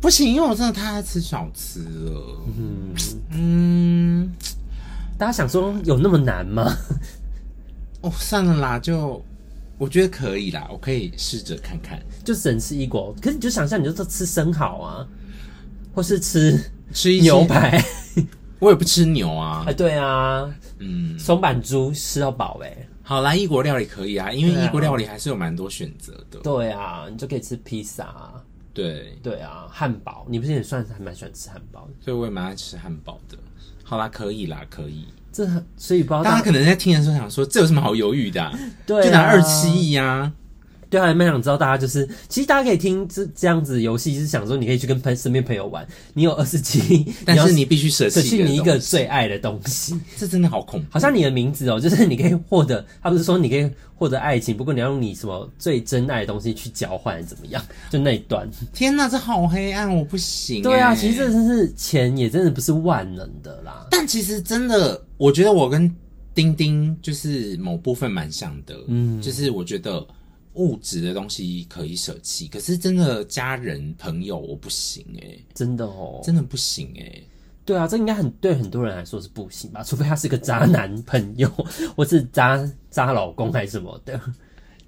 [0.00, 2.38] 不行，因为我真的太爱吃小吃了。
[2.56, 2.94] 嗯
[3.32, 4.32] 嗯，
[5.18, 6.72] 大家想说有那么难吗？
[8.02, 9.20] 哦，算了啦，就。
[9.76, 13.12] 我觉得可以啦，我可以试着看看，就只能吃一锅。
[13.20, 15.04] 可是你就想象，你就说吃生蚝啊，
[15.92, 17.84] 或是吃吃牛排，
[18.60, 19.64] 我也不吃牛啊。
[19.66, 22.72] 哎，对啊，嗯，松板猪吃到饱哎。
[23.06, 26.40] 好啦，异国料理可以啊，因为异国料理还是有蛮多选择的。
[26.42, 28.32] 对啊，你就可以吃披萨。
[28.72, 31.92] 对对啊，汉堡，你不是也算是还蛮喜欢吃汉堡的？
[32.00, 33.36] 所以我也蛮爱吃汉堡的。
[33.84, 35.04] 好啦，可以啦，可以。
[35.30, 38.42] 这所以不知道大家可能在听的时候想说，这有什么好犹豫的？
[38.42, 38.58] 啊？
[38.86, 40.32] 对、啊，就拿二七亿啊。
[40.94, 50.86] 对啊，蛮想知道大家就是，其实大家可以听这这样子游戏，是想说你可以去跟朋身边朋友玩，你有二十七， 但是你必须舍弃你一个最爱的东西， 这真的好恐怖。
[50.90, 57.60] 好像你的名字哦，就是你可以获得，他不是说你可以获得爱情，不过你要用你什么最珍爱的东西去交换，怎么样？
[57.90, 58.48] 就那一段。
[58.72, 60.62] 天哪，这好黑暗，我不行。
[60.62, 63.88] 对啊，其实这真是钱也真的不是万能的啦。
[63.90, 65.92] 但其实真的，我觉得我跟
[66.34, 70.06] 丁丁就是某部分蛮像的，嗯，就是我觉得。
[70.54, 77.28] 物质的东西可以舍弃，可是真的家人朋友我不行哎、欸，真的哦，真的不行哎、欸。
[77.66, 79.82] 对啊，这应该很对很多人来说是不行吧？
[79.82, 81.48] 除非他是个渣男朋友，
[81.96, 84.20] 或是渣渣老公还是什么的，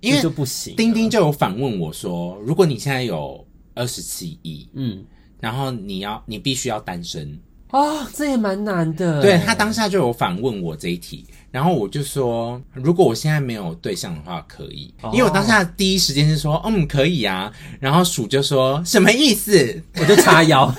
[0.00, 0.76] 因为就不行。
[0.76, 3.42] 丁丁就有反问我说：“如果你现在有
[3.74, 5.02] 二十七亿，嗯，
[5.40, 11.24] 然后你要你必须要单身啊、哦，这也蛮难的。”对，他当下就有反问我这一题。
[11.50, 17.50] 然后我就说，如果我现在没有对象的话，可以，因为我当下第一时间是说，嗯，可以啊。
[17.81, 19.83] 然后鼠就说什么意思？
[19.98, 20.70] 我就叉腰，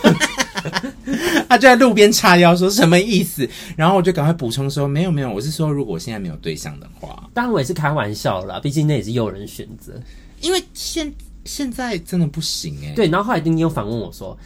[1.50, 3.50] 他就在路边叉腰说什么意思？
[3.76, 10.00] 然后我就赶快补充说，没有没有，我是说如果我现在没有对象的话，当然我也是开玩笑啦，毕竟那也是诱人选择，
[10.42, 11.12] 因为现
[11.44, 12.94] 现在真的不行哎、欸。
[12.94, 14.38] 对，然后后来丁丁又反问我说。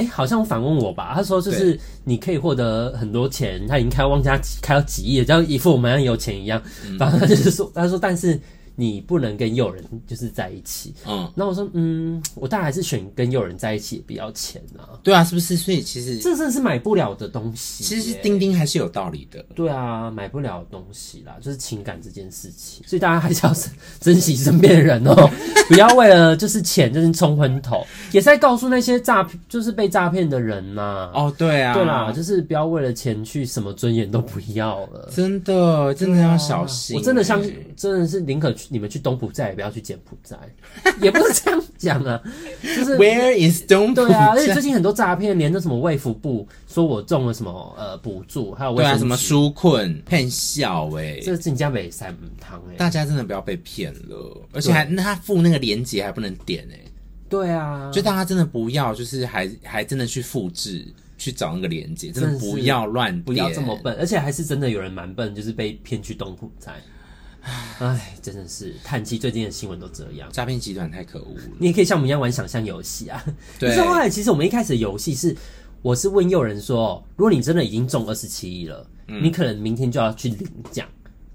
[0.00, 1.12] 哎、欸，好像反问我吧？
[1.14, 6.60] 他说就是你可以获得很多钱，他已经开忘记他开到几亿了，就像一副我们很有钱一样。
[6.98, 8.40] 反正他就是说，他说但是
[8.80, 10.94] 你不能跟诱人就是在一起。
[11.06, 14.96] 嗯，那我说，嗯，我当然还是选跟诱人在一起比较钱啊。
[15.02, 15.54] 对啊，是不是？
[15.54, 17.84] 所以其实这真的是买不了的东西。
[17.84, 19.44] 其实钉钉还是有道理的。
[19.54, 22.82] 对啊，买不了的东西啦，就是情感这件事情。
[22.86, 23.54] 所以大家还是要
[24.00, 25.30] 珍惜身边的人哦、喔，
[25.68, 27.84] 不要为了就是钱就是冲昏头。
[28.12, 31.10] 也是在告诉那些诈骗，就是被诈骗的人呐。
[31.12, 35.10] 哦，对啊，对啦，就是不要为了钱去什么尊严都不要了。
[35.14, 36.98] 真的，真的要小心、欸。
[36.98, 40.38] 我真的相信，真的是宁可去你们去东埔寨，也不要去柬埔寨。
[41.02, 42.22] 也不是这样讲啊，
[42.62, 44.06] 就是 Where is 东埔寨？
[44.06, 56.78] 对啊，而且最近很多诈骗，连那什么卫福部说我中了什么呃补助，还有对啊什么纾困骗笑哎，这是人家北三汤哎，大家真的不要被骗了，而且还那他附那个链接还不能点哎。
[57.28, 66.72] 对啊，就大家真的不要，就是还还真的去复制去找那个链接，真的不要乱，不要这么笨，而且还是真的有人蛮笨，就是被骗去东埔寨。
[67.42, 71.42] 唉，真的是叹气，最近的新闻都这样，诈骗集团太可恶了。
[71.58, 73.24] 你也可以像我们一样玩想象游戏啊。
[73.58, 73.70] 对。
[73.70, 75.36] 可是后来，其实我们一开始的游戏是，
[75.82, 80.86] 我是问诱人说，如果你真的已经中二十七亿了，嗯，你可能明天就要去领奖，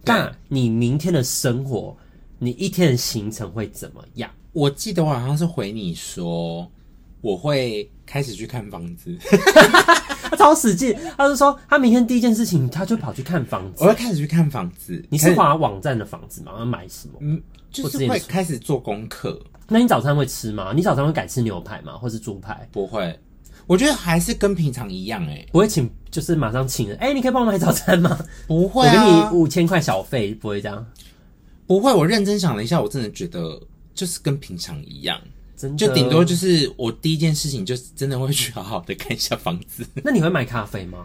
[0.03, 1.97] 那你明天的生活，
[2.37, 4.29] 你一天的行程会怎么样？
[4.53, 6.69] 我记得我好像是回你说，
[7.25, 9.17] 我会开始去看房子。
[10.29, 13.83] 他 超使劲，他就说他明天第一件事情，他就跑去看房子。
[13.83, 15.03] 我会开始去看房子。
[15.09, 16.53] 你是滑网站的房子吗？
[16.59, 17.13] 要买什么？
[17.21, 19.41] 嗯，就是会开始做功课。
[19.67, 20.71] 那你早餐会吃吗？
[20.75, 21.93] 你早餐会改吃牛排吗？
[21.97, 22.69] 或是猪排？
[22.71, 23.19] 不会，
[23.65, 25.49] 我觉得还是跟平常一样哎、欸。
[25.51, 26.95] 不会请，就是马上请人。
[26.99, 28.19] 哎、欸，你可以帮我买早餐吗？
[28.45, 30.85] 不会、啊，我给你五千块小费，不会这样。
[31.65, 33.59] 不会，我认真想了一下，我真的觉得。
[33.95, 35.17] 就是跟平常一样，
[35.77, 39.85] 就顶多就是我第一件事情就是真的会去好好的看一下房子。
[40.03, 40.99] 那你会买咖啡吗？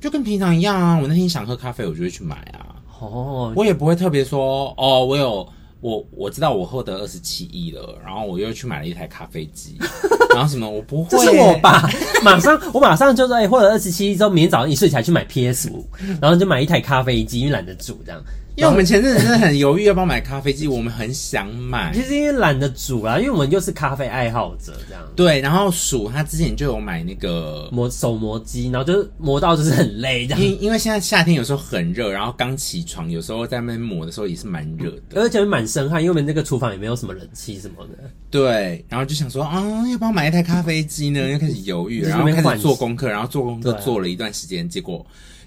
[0.00, 2.76] 就跟平常一样啊，我那天想喝咖啡，我就会去买啊。
[3.00, 5.46] 哦，我也不会特别说哦，我有
[5.80, 9.76] 我我知道我获得二十七亿了，然后我又去买了一台咖啡机，
[10.34, 11.88] 然后什么我不会，这是我吧？
[12.24, 15.86] 马上我马上就在获得二十七亿之后，明天早上一睡起来去买 PS 五，
[16.20, 18.22] 然后就买一台咖啡机，因为懒得煮这样。
[18.56, 25.02] 因为我们前阵子真的很犹豫要不要买咖啡机，我们很想买，其实因为懒得煮啦，因为我们又是咖啡爱好者这样。
[25.14, 30.42] 对，然后鼠他之前就有买那个磨手磨机，然后就是磨到就是很累这样。
[30.42, 38.10] 因因为现在夏天有时候很热，然后刚起床有时候在那边磨的时候也是蛮热的，而且蛮生汗，因为我们那个厨房也没有什么冷气什么的。
[38.30, 41.28] 对，然后就想说啊，要不要买一台咖啡机呢？
[41.28, 45.04] 又开始犹豫， 然后开始做功课，然后做功课做了一段时间，结果。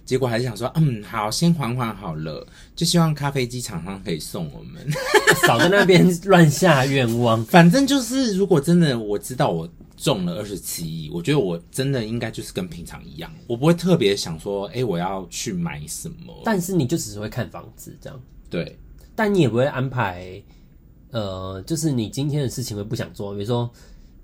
[0.09, 2.43] 结果还是想说，嗯，好，先缓缓好了，
[2.75, 4.83] 就希望咖啡机厂商可以送我们，
[5.45, 7.45] 少在那边乱下愿望。
[7.45, 16.41] 反正就是，如果真的我知道我中了二十七亿，我觉得我真的应该就是跟平常一样，我不会特别想说，哎、欸，我要去买什么。
[16.43, 18.19] 但是你就只是会看房子这样，
[18.49, 18.79] 对。
[19.15, 20.41] 但你也不会安排，
[21.11, 23.69] 呃，就是你今天的事情会不想做，比如说，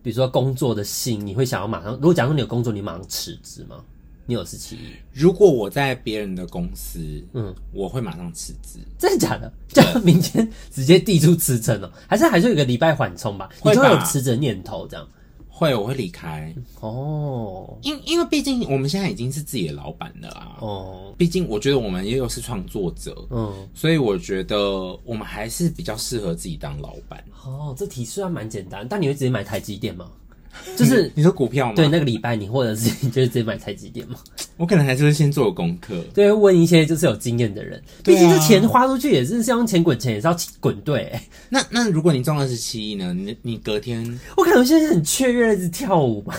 [0.02, 1.94] 比如说工作的信，你会想要马上。
[1.94, 3.84] 如果假如说你有工作，你马上辞职吗？
[4.26, 4.80] 你有十七亿？
[5.14, 7.00] 如果我在别人的公司，
[7.34, 8.80] 嗯，我会马上辞职。
[8.98, 9.52] 真的假的？
[9.70, 11.92] 就明天直接递出辞呈哦？
[12.08, 13.50] 还是还是有一个礼拜缓冲吧？
[13.64, 15.08] 你就会有辞职念头这样？
[15.48, 17.78] 会，我会离开哦。
[17.82, 20.58] 因因为毕竟我们现在已经是自己的老板了啊。
[20.60, 24.60] 哦，毕竟我觉得我们也有是创作者，嗯，所以我觉得
[25.06, 27.24] 我们还是比较适合自己当老板。
[27.46, 30.12] 哦，这题虽然蛮简单，但你会直接买台积电吗？
[30.76, 31.74] 就是你说股票吗？
[31.76, 34.16] 对，那个礼拜你或者是你就直接买台积电吗？
[34.58, 37.82] 我可能还是会先做功课，对，问一些就是有经验的人。
[38.04, 41.18] 毕竟这钱花出去也是像钱滚钱，也是要滚对。
[41.50, 43.14] 那那如果你中二十七亿呢？
[43.14, 46.36] 你你隔天，我可能现在很雀跃，一直跳舞吧。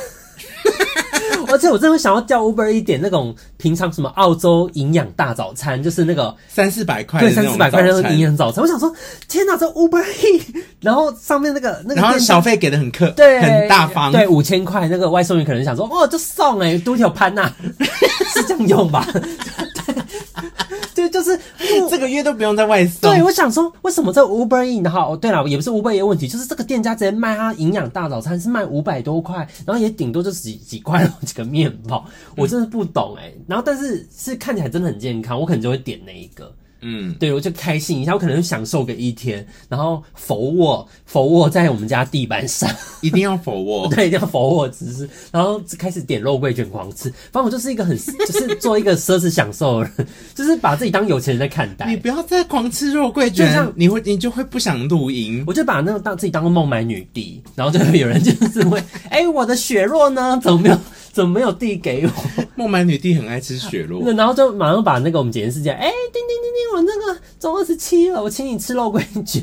[1.49, 8.63] 而且我真的想要叫 Uber 一点那种平常什么澳洲营养大早餐，就是那个三四百块，对，三四百块那种营养早餐。
[8.63, 8.93] 我想说，
[9.29, 10.43] 天哪，这 Uber E，
[10.81, 17.53] 然后上面那个那个，然后小费给的很客，对，很大方，对，五千块，那个外送员可能想说，哦，就送哎，多条潘呐，
[18.35, 19.07] 是这样用吧？
[21.09, 21.39] 对，就是
[21.89, 23.11] 这个月都不用在外送。
[23.11, 32.05] 对，我想说，为什么这 Uber E 然后对了，也不是 Uber E 的问题，就是这个店家直接卖他营养大早餐是卖五百多块，然后也顶多就几几块几个面包，
[32.37, 33.39] 我真的不懂哎、欸。
[33.47, 36.53] 然后但是是看起来真的很健康，我可能就会点那一个。
[36.89, 42.71] 嗯，对，我就开心一下，我可能享受个一天，然后俯卧俯卧在我们家地板上，
[43.03, 47.11] 一定要俯卧， 对，一定要俯卧姿势，然后开始点肉桂卷狂吃。
[47.33, 51.87] 反正我就是一个很， 就是做一个奢侈享受的人，就是把自己当有钱人在看待。
[51.87, 55.43] 你不要再狂吃肉桂卷，就像你会，你就会不想露营。
[55.45, 58.79] 我就把那个当自己当个孟买女帝，然后就会有人就是会，
[59.11, 60.39] 哎、欸，我的血肉呢？
[60.41, 60.79] 怎么没有？
[61.13, 62.45] 怎么没有递给我？
[62.57, 66.21] 孟买女帝很爱吃血肉，然后就马上把那个我们检验世界，哎、欸，叮
[67.47, 69.43] 叮叮叮，我那个中二十七了，我请你吃肉桂卷。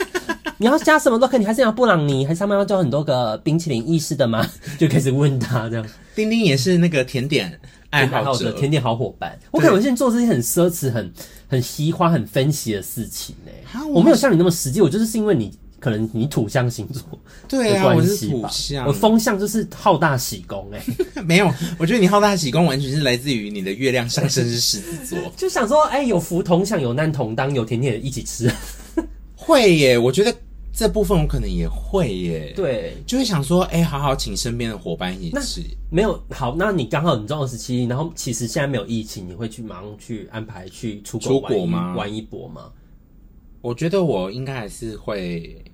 [0.58, 4.46] 你要加什么都可以，你还是要布朗尼，还是上面要叫很多个冰淇淋意式的吗？
[4.78, 5.86] 就开始问他这样。
[6.14, 9.38] 丁丁也是那个甜点爱好者，甜点好伙伴。
[9.50, 11.12] 我可能现在做这些很奢侈、很
[11.46, 13.84] 很西花、很分析的事情呢、欸。
[13.84, 15.52] 我没有像你那么实际，我就是是因为你
[15.86, 17.00] 可能你土象星座，
[17.46, 20.82] 对啊，我是土象，我风象就是好大喜功哎、
[21.14, 21.22] 欸。
[21.22, 28.52] 没有，我觉得你好大喜功完全是来自于你的月亮上升是狮子座， 就想说哎、欸，有福同享，有难同当，有甜甜的一起吃。
[29.36, 30.34] 会耶，我觉得。
[30.78, 35.62] 这部分我可能也会耶，对，就会想说，哎、欸，好好请身边的伙伴一起吃。
[35.88, 41.94] 没有好，那你刚好你中二十七，然后其实现在没有疫情，你会去马上去安排去出国玩，出国吗？
[41.96, 42.70] 玩一波吗？
[43.62, 45.64] 我觉得我应该还是会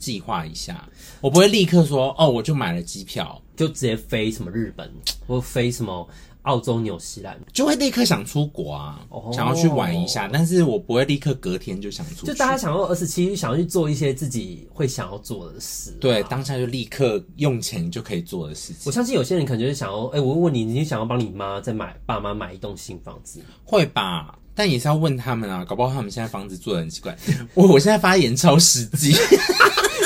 [0.00, 0.88] 计划一下，
[1.20, 4.90] 我不会立刻说，哦，我就买了机票，就直接飞什么日本，
[5.28, 6.08] 或飞什么。
[6.44, 9.30] 澳洲、纽西兰就会立刻想出国啊，oh.
[9.30, 12.26] 想要去玩一下，但是我不会立刻隔天就想出去。
[12.28, 18.76] 就大家想要二十七，想要去做一些自己会想要做的事，对，当下就立刻用钱就可以做的事情。
[18.86, 23.42] 我相信有些人可能就是想要，哎、欸，我问问你，你想要帮你妈再买爸妈买一栋新房子？
[23.62, 27.14] 会吧，但也是要问他们啊，搞不好他们现在房子做的很奇怪。
[27.52, 29.14] 我我现在发言超实际。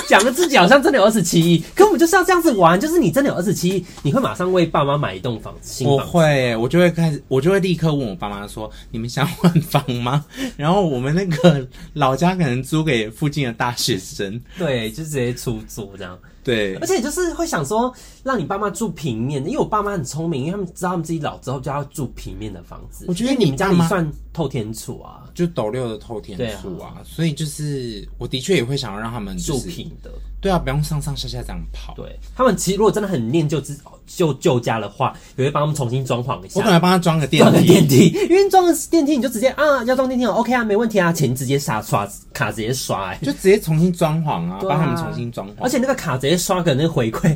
[0.09, 6.03] 讲的自己好像真的有二十七亿，可我们就是要这样子玩，就是你真的有二十七亿，你会马上为爸妈买一栋房子，新房子？
[6.05, 10.25] 我会，我就会开始，我就会立刻问我爸妈说：“你们想换房吗？”
[10.57, 16.19] 然后我们那个老家可能租给附近的大学生，对，就直接出租这样。
[16.43, 17.91] 对，而且就是会想说，
[18.25, 23.05] 让你爸妈住平面的，因为我爸妈很聪明，因为他们知道他们自己老之后就要住平面的房子。
[23.07, 30.11] 我觉得你，你们家里算透天厝啊，就斗六的透天厝啊，啊，所以就是我的确也会想要让他们、就是、住平的。
[30.41, 31.95] 对啊，不用上上下下这样跑。
[31.95, 33.75] 对，他们其实如果真的很念旧之
[34.07, 36.61] 旧旧家的话，也会帮他们重新装潢一下。
[36.61, 45.63] 我可能帮他装个电梯，电梯，因为装个电梯你就直接啊，要装电梯哦，OK 啊，没问题啊，钱直接刷刷卡直接刷、就直接重新装潢啊，帮、啊、他们重新装潢。
[45.63, 47.35] 而且那个卡直接刷个那个回馈，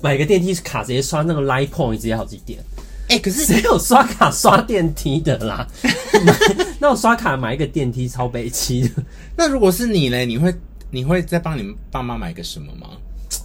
[0.00, 2.60] 买个电梯卡直接刷那个 Line Point 直接好几点。
[3.08, 5.66] 哎、欸，可是谁有刷卡刷电梯的啦？
[6.78, 8.90] 那我刷卡买一个电梯超悲戚的。
[9.36, 10.54] 那如果是你嘞，你会？
[10.92, 12.88] 你会再帮你爸妈买个什么吗？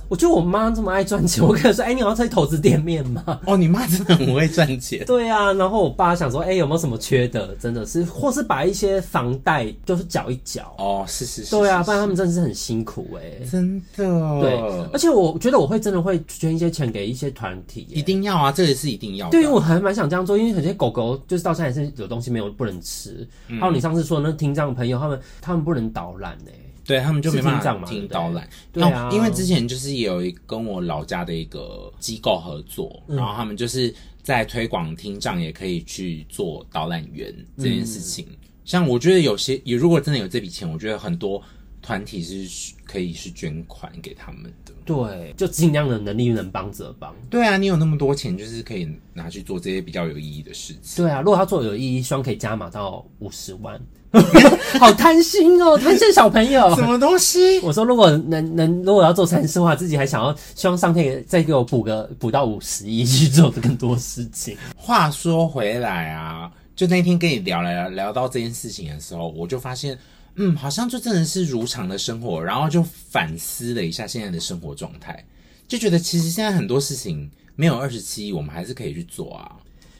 [0.07, 3.39] 我觉得我妈这么爱赚钱，我可能说，哎、欸，你要在投资店面吗？
[3.45, 5.03] 哦，你妈真的很会赚钱。
[5.05, 7.55] 对啊，然后我爸想说，哎、欸，有没有什么缺的？
[7.55, 10.75] 真的是，或是把一些房贷就是缴一缴。
[10.77, 11.51] 哦，是是是。
[11.55, 14.41] 对啊，不然他们真的是很辛苦哎、欸，真的。
[14.41, 14.59] 对，
[14.93, 19.31] 而且我觉得我会真的会捐一些钱给一些团体、欸，一定要啊，这个是一定要的。
[19.31, 23.27] 对，我还蛮想这样做，因为有些狗狗就是到现在还是有东西没有不能吃。
[23.47, 26.61] 嗯、还有你上次说那听障朋友，他们他们不能导览哎、欸。
[26.85, 38.25] 对他们就没办法听导览，对啊，因为之前就是有一跟我老家的一个机构合作，嗯，然后他们就是在推广听障也可以去做导览员这件事情。
[38.29, 41.41] 嗯，像我觉得有些，也如果真的有这笔钱，我觉得很多
[41.85, 44.73] 团体是可以是捐款给他们的。
[44.83, 47.13] 对，就尽量的能力能帮则帮。
[47.29, 51.03] 对啊，你有那么多钱，就是可以拿去做这些比较有意义的事情。
[51.03, 53.79] 对啊，如果他做有意义，希望可以加码到五十万。
[54.79, 56.73] 好贪心哦，贪心小朋友。
[56.75, 57.59] 什么东西？
[57.59, 64.57] 我说如果能能，如果要做善事的话，自己还想要希望上天再给我补个补到五十亿去做更多事情。
[64.75, 69.97] 话说回来啊，就那天跟你聊聊聊到这件事情的时候，我就发现，
[70.35, 75.25] 嗯，好像就真的是如常的生活，然后就反思了一下现在的生活状态，
[75.67, 79.57] 就觉得其实现在很多事情没有二十七亿，我们还是可以去做啊。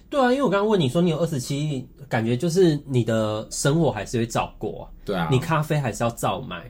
[0.09, 4.89] 对啊，因为我刚刚问你说你有二十七亿，感觉就是你的生活还是会照过。
[5.03, 6.69] 对啊，你咖啡还是要照买，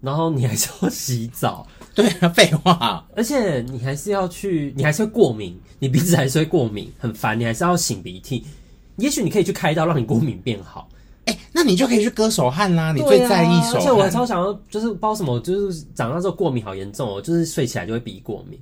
[0.00, 1.66] 然后你还是要洗澡。
[1.94, 3.06] 对啊，废话。
[3.14, 7.38] 而且你还是要去，你还是会过敏，你鼻子还是会过敏，很烦。
[7.38, 8.44] 你还是要擤鼻涕。
[8.96, 10.88] 也许你可以去开刀，让你过敏变好。
[11.26, 12.92] 哎、欸，那你就可以去割手汗啦。
[12.92, 13.74] 你最在意手汗。
[13.76, 18.58] 而且我还超想要，就是不知道什么，就是长大之后过敏好严重哦，就是睡起来就会鼻过敏。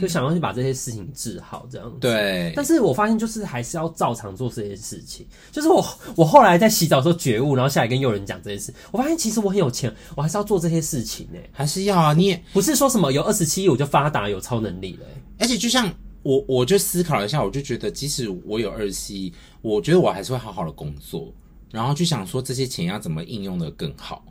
[0.00, 1.98] 就想要去把这些事情治好，这样子。
[2.00, 2.50] 对。
[2.56, 5.26] 但是我发现，就是还是要照常做这些事情。
[5.50, 5.84] 就是我，
[6.16, 8.72] 我后来在洗澡的时候觉悟，然后下来跟友人讲这件事。
[8.90, 11.38] 我发现，其实我很有钱，我还是要做这些事情呢。
[11.52, 15.06] 还是要啊，你也不是说什么有二十七亿我就发达有超能力了。
[15.38, 21.30] 而且就像我，我就思考了一下，我就觉得，即使我有二十七亿，我觉得我还是会好好的工作，
[21.72, 24.24] 然后去想说这些钱要怎么应用的更好。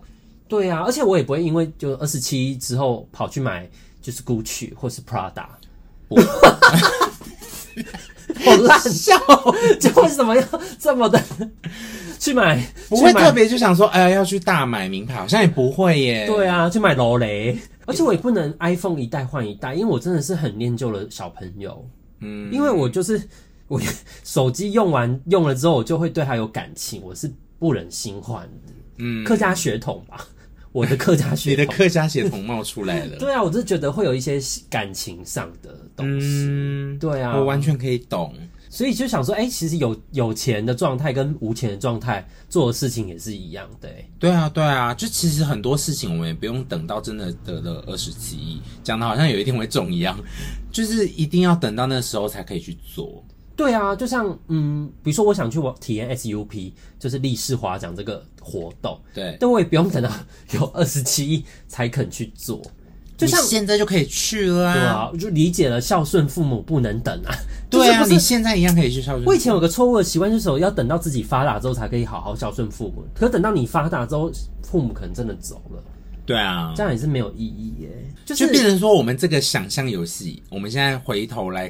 [0.48, 3.70] 对啊，而且我也不会因为就二十七之后跑去买
[4.02, 5.46] 就是 Gucci 或是 Prada。
[8.44, 9.18] 好烂笑，
[9.80, 10.44] 就为什么要
[10.80, 11.22] 这么的
[12.20, 12.62] 去买？
[12.90, 16.26] 不会特别就想说，哎呀，要去大买名牌，好像也不会耶。
[16.28, 21.86] 对啊，去买劳雷，而且我也不能 iPhone 一代换一代，因为我真的是很念旧的小朋友。
[22.20, 23.22] 嗯，因为我就是
[23.72, 23.82] 我
[24.26, 28.74] 手机用完用了之后，我就会对它有感情，我是不忍心换的。
[28.98, 30.28] 嗯，客家血统吧，
[30.74, 33.16] 我的客家血统，你的客家血统冒出来了。
[33.20, 36.28] 对啊，我就觉得会有一些感情上的东西。
[36.50, 38.36] 嗯，对啊，我完全可以懂。
[38.70, 44.10] 所以就想说，哎、欸，其实有有钱的状态跟无钱的状态做的事情也是一样的、欸。
[44.20, 50.18] 对啊，对啊，就其实很多事情我们也不用等到真的得了二十七亿，讲的好像有一天会中一样，
[50.72, 53.22] 就是一定要等到那时候才可以去做。
[53.62, 60.10] 对啊，就像嗯，比如说我想去我体验 SUP，就是立式滑桨这个活动，对，但我也不用等到
[60.54, 62.62] 有二十七亿才肯去做。
[63.18, 64.74] 就像现在就可以去了啊！
[64.74, 67.30] 对啊，我就理解了孝顺父母不能等啊。
[67.70, 69.26] 对啊，你现在一样可以去孝顺。
[69.26, 73.04] 我以前有个错误的习惯，就是说要等到自己发达之后才可以好好孝顺父母。
[73.14, 74.32] 可等到你发达之后，
[74.64, 75.84] 父母可能真的走了。
[76.26, 77.90] 对啊，这样也是没有意义耶。
[78.26, 81.70] 就是、就变成说，我们这个想象游戏，我们现在回头来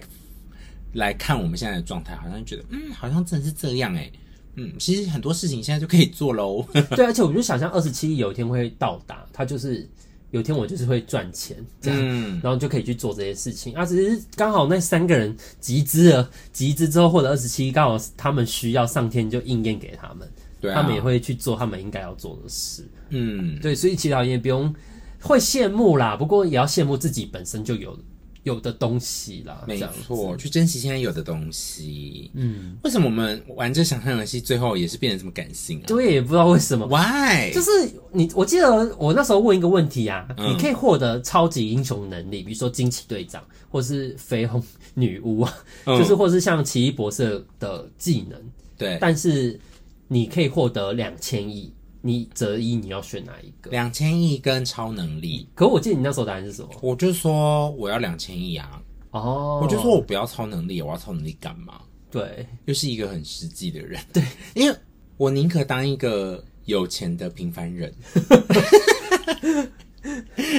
[0.94, 4.12] 来看我们现在的状态，好像觉得嗯，好像真的是这样哎。
[4.56, 6.66] 嗯，其实很多事情现在就可以做喽。
[6.96, 9.88] 对，而且我就想象二十七亿有一天会到达，它就是。
[10.32, 13.86] 有一天我就是会赚钱，这样，嗯、然后就可以去做这些事情啊。
[13.86, 20.26] 只是刚好那三个人集资了，集资之后获得二十七亿，刚好他们需要，上天就应验给他们，
[20.62, 22.89] 对、啊，他们也会去做他们应该要做的事。
[23.10, 24.74] 嗯，对，所以祈祷也不用
[25.20, 28.00] 会羡慕啦，不过也要羡慕自己本身就有。
[28.44, 32.32] 有的东西啦，没错，去珍惜现在有的东西。
[32.34, 35.84] 嗯，为什么我们玩这想象游戏最后也是变得这么感性啊？
[35.86, 36.88] 对，也不知道为什么。
[36.88, 37.54] Why？
[37.54, 37.70] 就是
[38.12, 44.64] 你，我记得我那时候问一个问题啊，嗯、你可以获得超级英雄能力，比如说惊奇队长，或是绯红
[44.96, 45.54] 女巫啊，
[45.86, 48.39] 嗯、就是或是像奇异博士的技能。
[48.78, 49.60] 对，但是
[50.08, 51.72] 你可以获得两千亿。
[52.02, 53.70] 你择一，你要选哪一个？
[53.72, 55.47] 两千亿跟超能力。
[55.56, 56.70] 可我记得你那时候答案是什么？
[56.82, 58.82] 我就说我要两千亿啊！
[59.12, 61.82] 哦，我就说我不要超能力，我要超能力干嘛？
[62.10, 64.02] 对，又是一个很实际的人。
[64.12, 64.24] 对，
[64.54, 64.76] 因为
[65.18, 67.93] 我宁可当一个有钱的平凡人。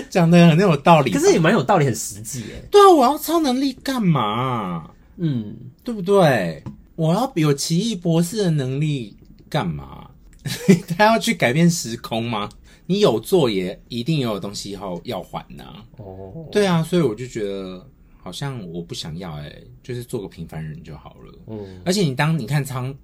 [0.09, 2.65] 讲的很有道理，可是也蛮有道理，很实际耶。
[2.71, 4.89] 对啊，我要超能力干嘛？
[5.17, 6.63] 嗯，对不对？
[6.95, 9.17] 我要有奇异博士的能力
[9.49, 10.09] 干嘛？
[10.97, 12.49] 他要去改变时空吗？
[12.87, 15.85] 你有做也一定有东西要要还呐。
[15.99, 17.89] 哦，对啊，所以我就觉得
[18.19, 21.39] 好像我不想要，哎，就是做个平凡人就好了。
[21.47, 22.95] 嗯，而且你当你看当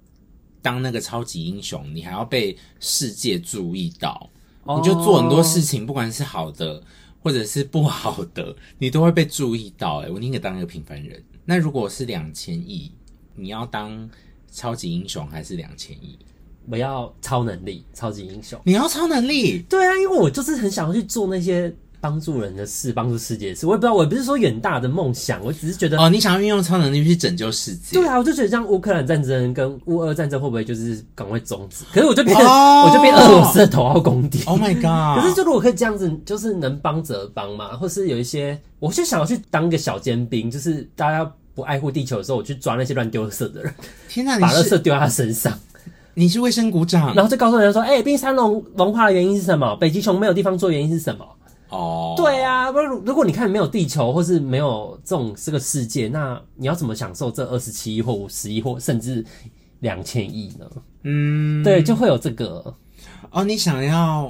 [0.61, 4.29] 当那个超级英雄，你还要被世界注意到，
[4.65, 6.83] 你就做很多事情，不管是好的
[7.21, 9.99] 或者是不好的， 你都会被注意到。
[9.99, 11.23] 哎，我宁可当一个平凡人。
[11.45, 12.91] 那如果是两千亿，
[13.35, 14.07] 你要当
[14.51, 16.19] 超级英雄还是两千亿？
[16.69, 18.59] 我要超能力，超级英雄。
[18.63, 19.65] 你要超能力？
[19.69, 23.65] 对啊，因为我就是很想要去做那些帮助人的事，帮助世界的事。
[23.65, 27.97] 我也不知道，我也不是说远大的梦想，我只是觉得哦，你想要运用超能力去拯救世界？
[27.97, 31.83] 对啊，我就觉得像乌克兰战争跟乌俄战争会不会就是赶快终止？
[31.91, 34.43] 可是我就变成，哦、我就变俄罗斯的头号公敌。
[34.43, 35.21] Oh my god！
[35.21, 43.73] 可是就如果可以这样子，就是能帮则帮嘛，或是有一些，我就想要去当个小尖兵，就是大家不爱护地球的时候，我去抓那些乱丢垃圾的人。
[44.07, 45.51] 天哪，把垃圾丢在他身上。
[46.19, 49.73] 你是卫生股长，然后就告诉人家说：“哎、欸，冰山融融化的原因是什么？
[49.77, 51.25] 北极熊没有地方住的原因是什么？”
[51.71, 59.25] 哦，对啊，不，如果你看没有地球，或是没有这种这个世界，那你要怎么享受这二十七亿或五十亿或甚至
[59.79, 60.65] 两千亿呢？
[61.03, 62.75] 嗯，对，就会有这个
[63.31, 64.29] 哦，你想要。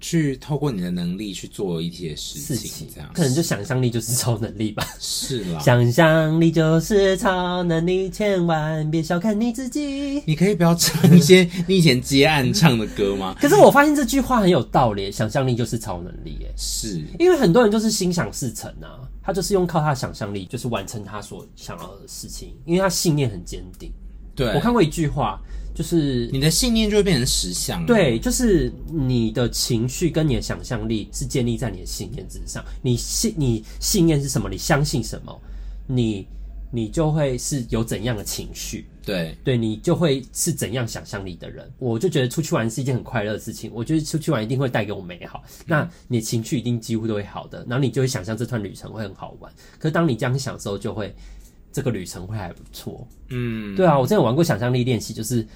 [0.00, 4.86] 去透过你的能力去做一些事情，事情这样可能就想象力就是超能力吧。
[5.00, 10.22] 是啦，想象力就是超能力，千万别小看你自己。
[10.26, 13.34] 你可以不要唱一些你以前接案唱的歌吗？
[13.40, 23.90] 可是我发现这句话很有道理，想象力就是超能力，哎，是因为很多人就是心想事成啊，他就是用靠他的想象力，就是完成他所想要的事情，因为他信念很坚定。
[24.36, 25.40] 对，我看过一句话。
[25.78, 27.86] 就是你的信念就会变成实相。
[27.86, 32.64] 对，就是你的情绪跟你的想象力是建立在你的信念之上。
[32.82, 34.50] 你信，你信念是什么？
[34.50, 35.40] 你相信什么？
[35.86, 36.26] 你
[36.72, 38.88] 你就会是有怎样的情绪。
[39.04, 41.70] 对，对你就会是怎样想象力的人。
[41.78, 43.70] 我就觉得出去玩是一件很快乐的事情。
[43.72, 45.44] 我觉得出去玩一定会带给我美好。
[45.46, 49.52] 嗯、那你的情绪一定几乎都会好的，然后你就会想象这段旅程会很好玩。
[49.78, 51.14] 可是当你这样想的时候，就会
[51.72, 53.06] 这个旅程会还不错。
[53.28, 55.46] 嗯，对啊，我之前有玩过想象力练习，就是。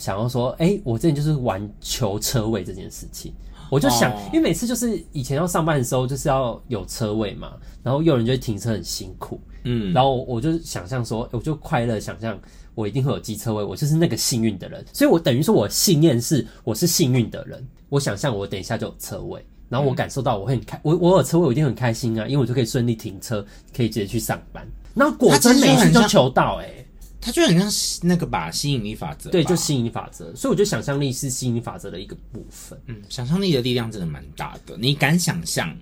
[0.00, 3.34] 想要说，哎、欸，我之前就是玩求车位这件事情，
[3.70, 12.40] 我就想，哦、因为每次就是以前要上班的时候，就是要有车位嘛，然后有人就会停车很辛苦，嗯，然后我就想象说，我就快乐想象
[12.74, 23.44] 我一定会有机车位，我就是那个幸运的人，所以我等于说我信念是我是幸运的人，我想象我等一下就有车位，然后我感受到我会很开，我我有车位我一定很开心啊，因为我就可以顺利停车，
[23.76, 26.86] 可以直接去上班，然后果真每次就求到、欸，哎。
[27.20, 27.70] 它就很像
[28.02, 29.30] 那个吧，吸引力法则。
[29.30, 30.34] 对，就吸引力法则。
[30.34, 32.80] 所以我觉得想象力是吸引力法则的一个部分。
[32.86, 34.76] 嗯，想象力的力量真的蛮大的。
[34.78, 35.76] 你敢想象，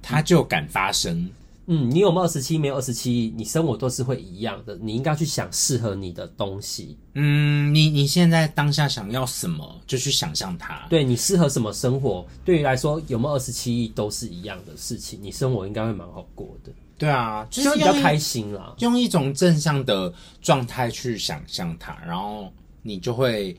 [0.00, 1.28] 它就敢发生。
[1.66, 2.58] 嗯，你有没有二十七？
[2.58, 4.76] 没有二十七，你生活都是会一样的。
[4.82, 6.96] 你应该去想适合你的东西。
[7.14, 10.86] 嗯，你你现在当下想要什么，就去想象它。
[10.88, 15.20] 对，你适合什么生活，对于来说有没有二十七亿都是一样的事情。
[15.22, 16.72] 你生活应该会蛮好过的。
[17.00, 23.56] 对啊，就是比较开心啦，用一种正向的状态去想象它，然后你就会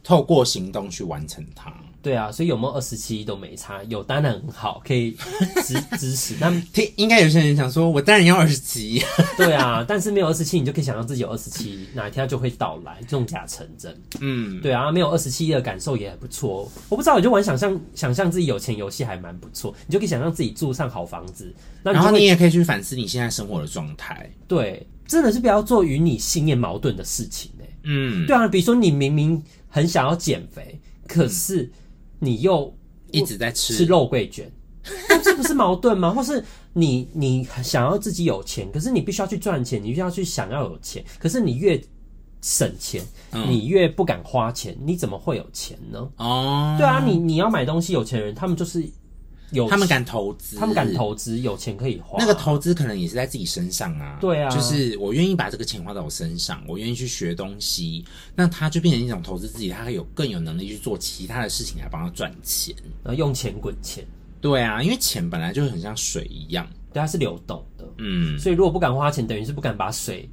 [0.00, 1.74] 透过行动去完成它。
[2.02, 5.12] 对啊，所以有没有二十七都没差，有当然很好，可以
[5.64, 6.34] 支支持。
[6.40, 9.00] 但听应该有些人想说，我当然要二十七。
[9.38, 13.96] 对啊，但是没有二十七，你就可以想象自己有二十七，哪一天就会到来，弄假成真。
[14.18, 16.68] 嗯，对啊，没有二十七的感受也还不错。
[16.88, 19.72] 我不知道，我就玩想象，想象自己有钱游戏还蛮不错。
[19.86, 24.28] 你就可以想象自己住上好房子，那然后你也可以去反思你现在生活的状态。
[24.48, 27.68] 对，真的是不要做与你信念矛盾的事情欸。
[27.84, 31.70] 嗯，对啊，比如说你明明很想要减肥，可是。
[32.22, 32.72] 你又
[33.10, 34.48] 一直在吃吃肉桂卷，
[35.08, 36.10] 那 这不是矛盾吗？
[36.10, 41.82] 或是你你想要自己有钱，可是你必须要去赚钱，你必须要去想要有钱，可是你越
[42.40, 43.02] 省钱，
[43.32, 46.08] 嗯、你越不敢花钱，你怎么会有钱呢？
[46.18, 48.88] 哦，对啊，你你要买东西，有钱人他们就是。
[49.52, 52.18] 有他们敢投资，他们敢投资，有钱可以花。
[52.18, 54.18] 那个投资可能也是在自己身上啊。
[54.20, 62.74] 对啊，就是我愿意把这个钱花在我身上，我愿意去学东西，那他就变成一种投资自己，他会有更有能力去做其他的事情来帮他赚钱，
[63.04, 64.04] 然后用钱滚钱。
[64.40, 67.84] 对啊，因为钱本来就很像水一样，对，它是流动的。
[67.98, 70.28] 嗯，所以如果不敢花钱，等于是不敢把水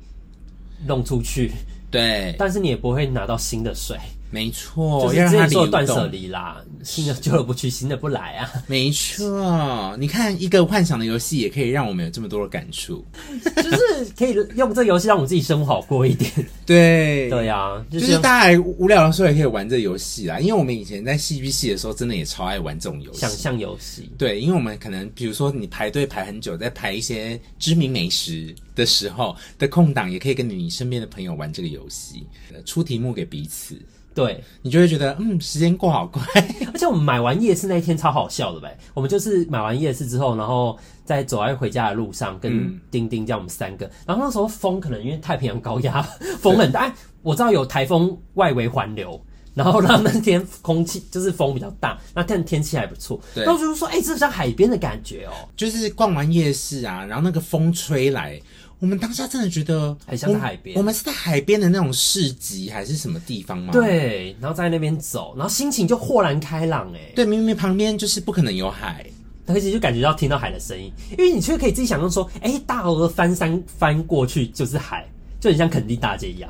[0.87, 1.51] 弄出去。
[1.91, 3.97] 对，但是你也不会拿到新的水。
[4.31, 8.51] 没错，就是之前说断舍离啦，新的旧的不去，新的不来啊。
[8.67, 13.03] 没错，你看一个幻想的游戏也可以让我们有这么多的感触，
[13.55, 16.31] 就是可以用这个游戏让我们自己生活好过一点。
[16.63, 20.39] 对，对呀、啊，就是、就是大家无聊的时候也可以玩这游戏啦。
[20.39, 24.11] 因为我们以前在戏剧系的时候，真的也超爱玩这种游戏，想象游戏。
[24.15, 32.27] 对，因为我们可能比如说你排队排很久，在排一些知名美食的时候的空档，也可以跟你身边的朋友玩这个游戏，
[32.63, 33.75] 出题目给彼此。
[34.13, 36.23] 对，你就会觉得嗯，时间过好快。
[36.73, 38.77] 而且我们买完夜市那一天超好笑的呗。
[38.93, 43.85] 我们就是买完夜市之后，然后在走在回家的路上，跟丁丁这样我们三个。
[43.85, 46.01] 嗯、然后那时候风可能因为太平洋高压，
[46.39, 46.93] 风很大。
[47.21, 49.21] 我知道有台风外围环流，
[49.59, 53.19] 然后让那天空气就是风比较大，那天天气还不错。
[53.35, 55.49] 然后就是说，哎、欸，这像海边的感觉哦、喔。
[55.57, 58.39] 就是逛完夜市啊，然后那个风吹来。
[58.79, 63.73] 我们当下真的觉得很像在海边，我们是在海边的那种市集还是什么地方吗？
[63.73, 67.11] 对，然后在那边走，然后心情就豁然开朗哎。
[67.13, 69.05] 对，明明旁边就是不可能有海，
[69.47, 75.05] 而且就感觉到听到海的声音，因为你却可以自己想象说，哎，大鹅翻山翻过去就是海，
[75.41, 76.49] 就很像垦丁大街一样。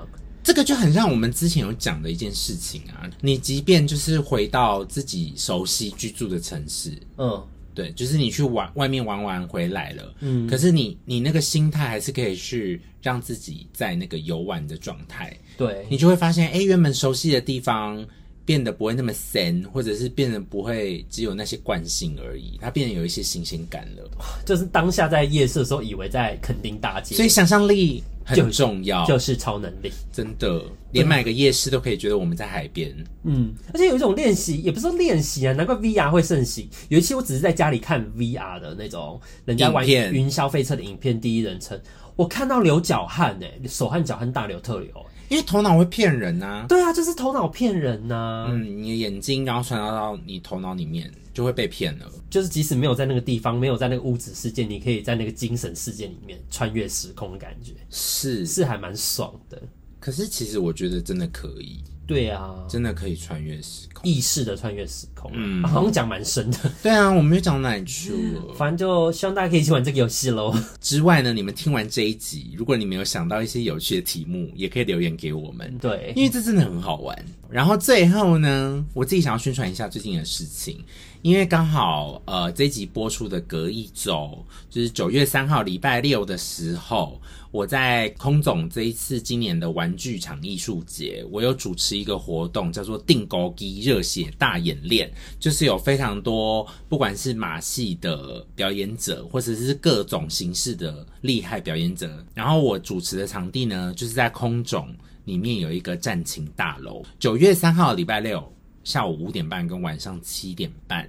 [0.50, 7.46] 这个就很像我们之前有讲的一件事情啊，你即便就是回到自己熟悉居住的城市，嗯。
[7.76, 18.04] 对，就是你去玩外面玩玩回来了，嗯，可是你你那个心态还是可以去让自己在那个游玩的状态，对，你就会发现，哎，原本熟悉的地方
[18.44, 24.10] 变得不会那么森，或者是变得不会只有那些惯性而已，它变得有一些新鲜感了。
[24.46, 30.62] 就是当下在夜色的时候，以为在垦丁大街，所以想象力很重要，就，就是超能力，真的，
[30.92, 32.94] 连买个夜市都可以觉得我们在海边。
[33.24, 36.70] 嗯，而且有一种练习，也不是说练习啊，难怪 VR 会盛行。
[36.90, 41.80] 有一期我只是在家里看 VR 的那种人家玩云霄飞车的影片，第一人称，
[42.16, 46.66] 我看到流脚汗诶、欸，手汗脚汗大流特流、欸，因为头脑会骗人呐、啊。
[46.68, 48.48] 对啊，就是头脑骗人呐、啊。
[48.50, 52.12] 嗯，你的眼睛然后传到到你头脑里面，就会被骗了。
[52.30, 59.62] 就是即使没有在那个地方，没有在那个物质世界，你可以在那个精神世界里面穿越时空的感觉，是是还蛮爽的。
[60.02, 61.82] 可是其实我觉得真的可以。
[62.06, 65.19] 对啊，真的可以穿越时空，意识的穿越时空。
[65.34, 66.58] 嗯， 好像讲蛮深的。
[66.84, 68.54] 对啊，我们又讲到哪里去了？
[68.56, 70.54] 反正就希望大家可以一起玩这个游戏喽。
[70.80, 75.76] 之外呢，你们听完这一集，如果你们有想到一些有趣的题目，也可以留言给我们。
[75.80, 77.26] 对，因为这真的很好玩。
[77.50, 80.84] 然后最后呢，我自己想要宣传一下最近的事情。
[81.22, 84.38] 因为刚好，呃，这一集播出的隔一周，
[84.70, 87.20] 就是九月三号礼拜六的时候，
[87.52, 95.09] 我在空总这一次今年的玩具厂艺术节，我有主持一个活动，叫做“定高机热血大演练”，
[95.40, 102.26] 就是有非常多不管是马戏的表演者，或者是各种形式的厉害表演者。
[102.34, 104.94] 然后我主持的场地呢，就是在空总
[105.26, 108.44] 里面有一个战情大楼，九月三号礼拜六。
[108.82, 111.08] 下午五点半跟晚上七点半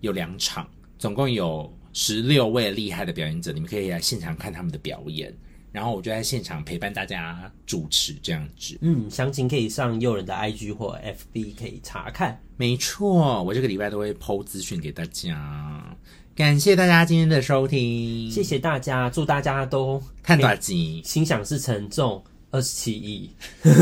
[0.00, 5.32] 有两场，总共有十六位厉害的表演者，你们可以来现场看他们的表演。
[5.72, 8.78] 然后我就在现场陪伴大家主持这样子。
[8.80, 12.40] 嗯，详情可以上诱人的 IG 或 FB 可以查看。
[12.56, 15.96] 没错，我这个礼拜都会 PO 资讯给大家。
[16.34, 23.30] 感谢大家今天的收听，谢谢大家，祝大家都看大吉，心想事成，中二十七亿。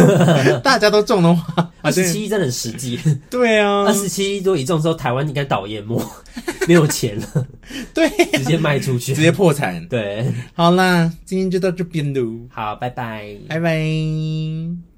[0.62, 2.98] 大家都中的话， 二十七亿真的很实际。
[3.30, 6.00] 对啊，二十七亿如果一中之后，台湾应该倒淹没，
[6.66, 7.46] 没有钱了。
[7.94, 9.86] 对，直接卖出去，直接破产。
[9.88, 12.46] 对，好啦，今天就到这边喽。
[12.50, 14.88] 好，拜拜，拜拜。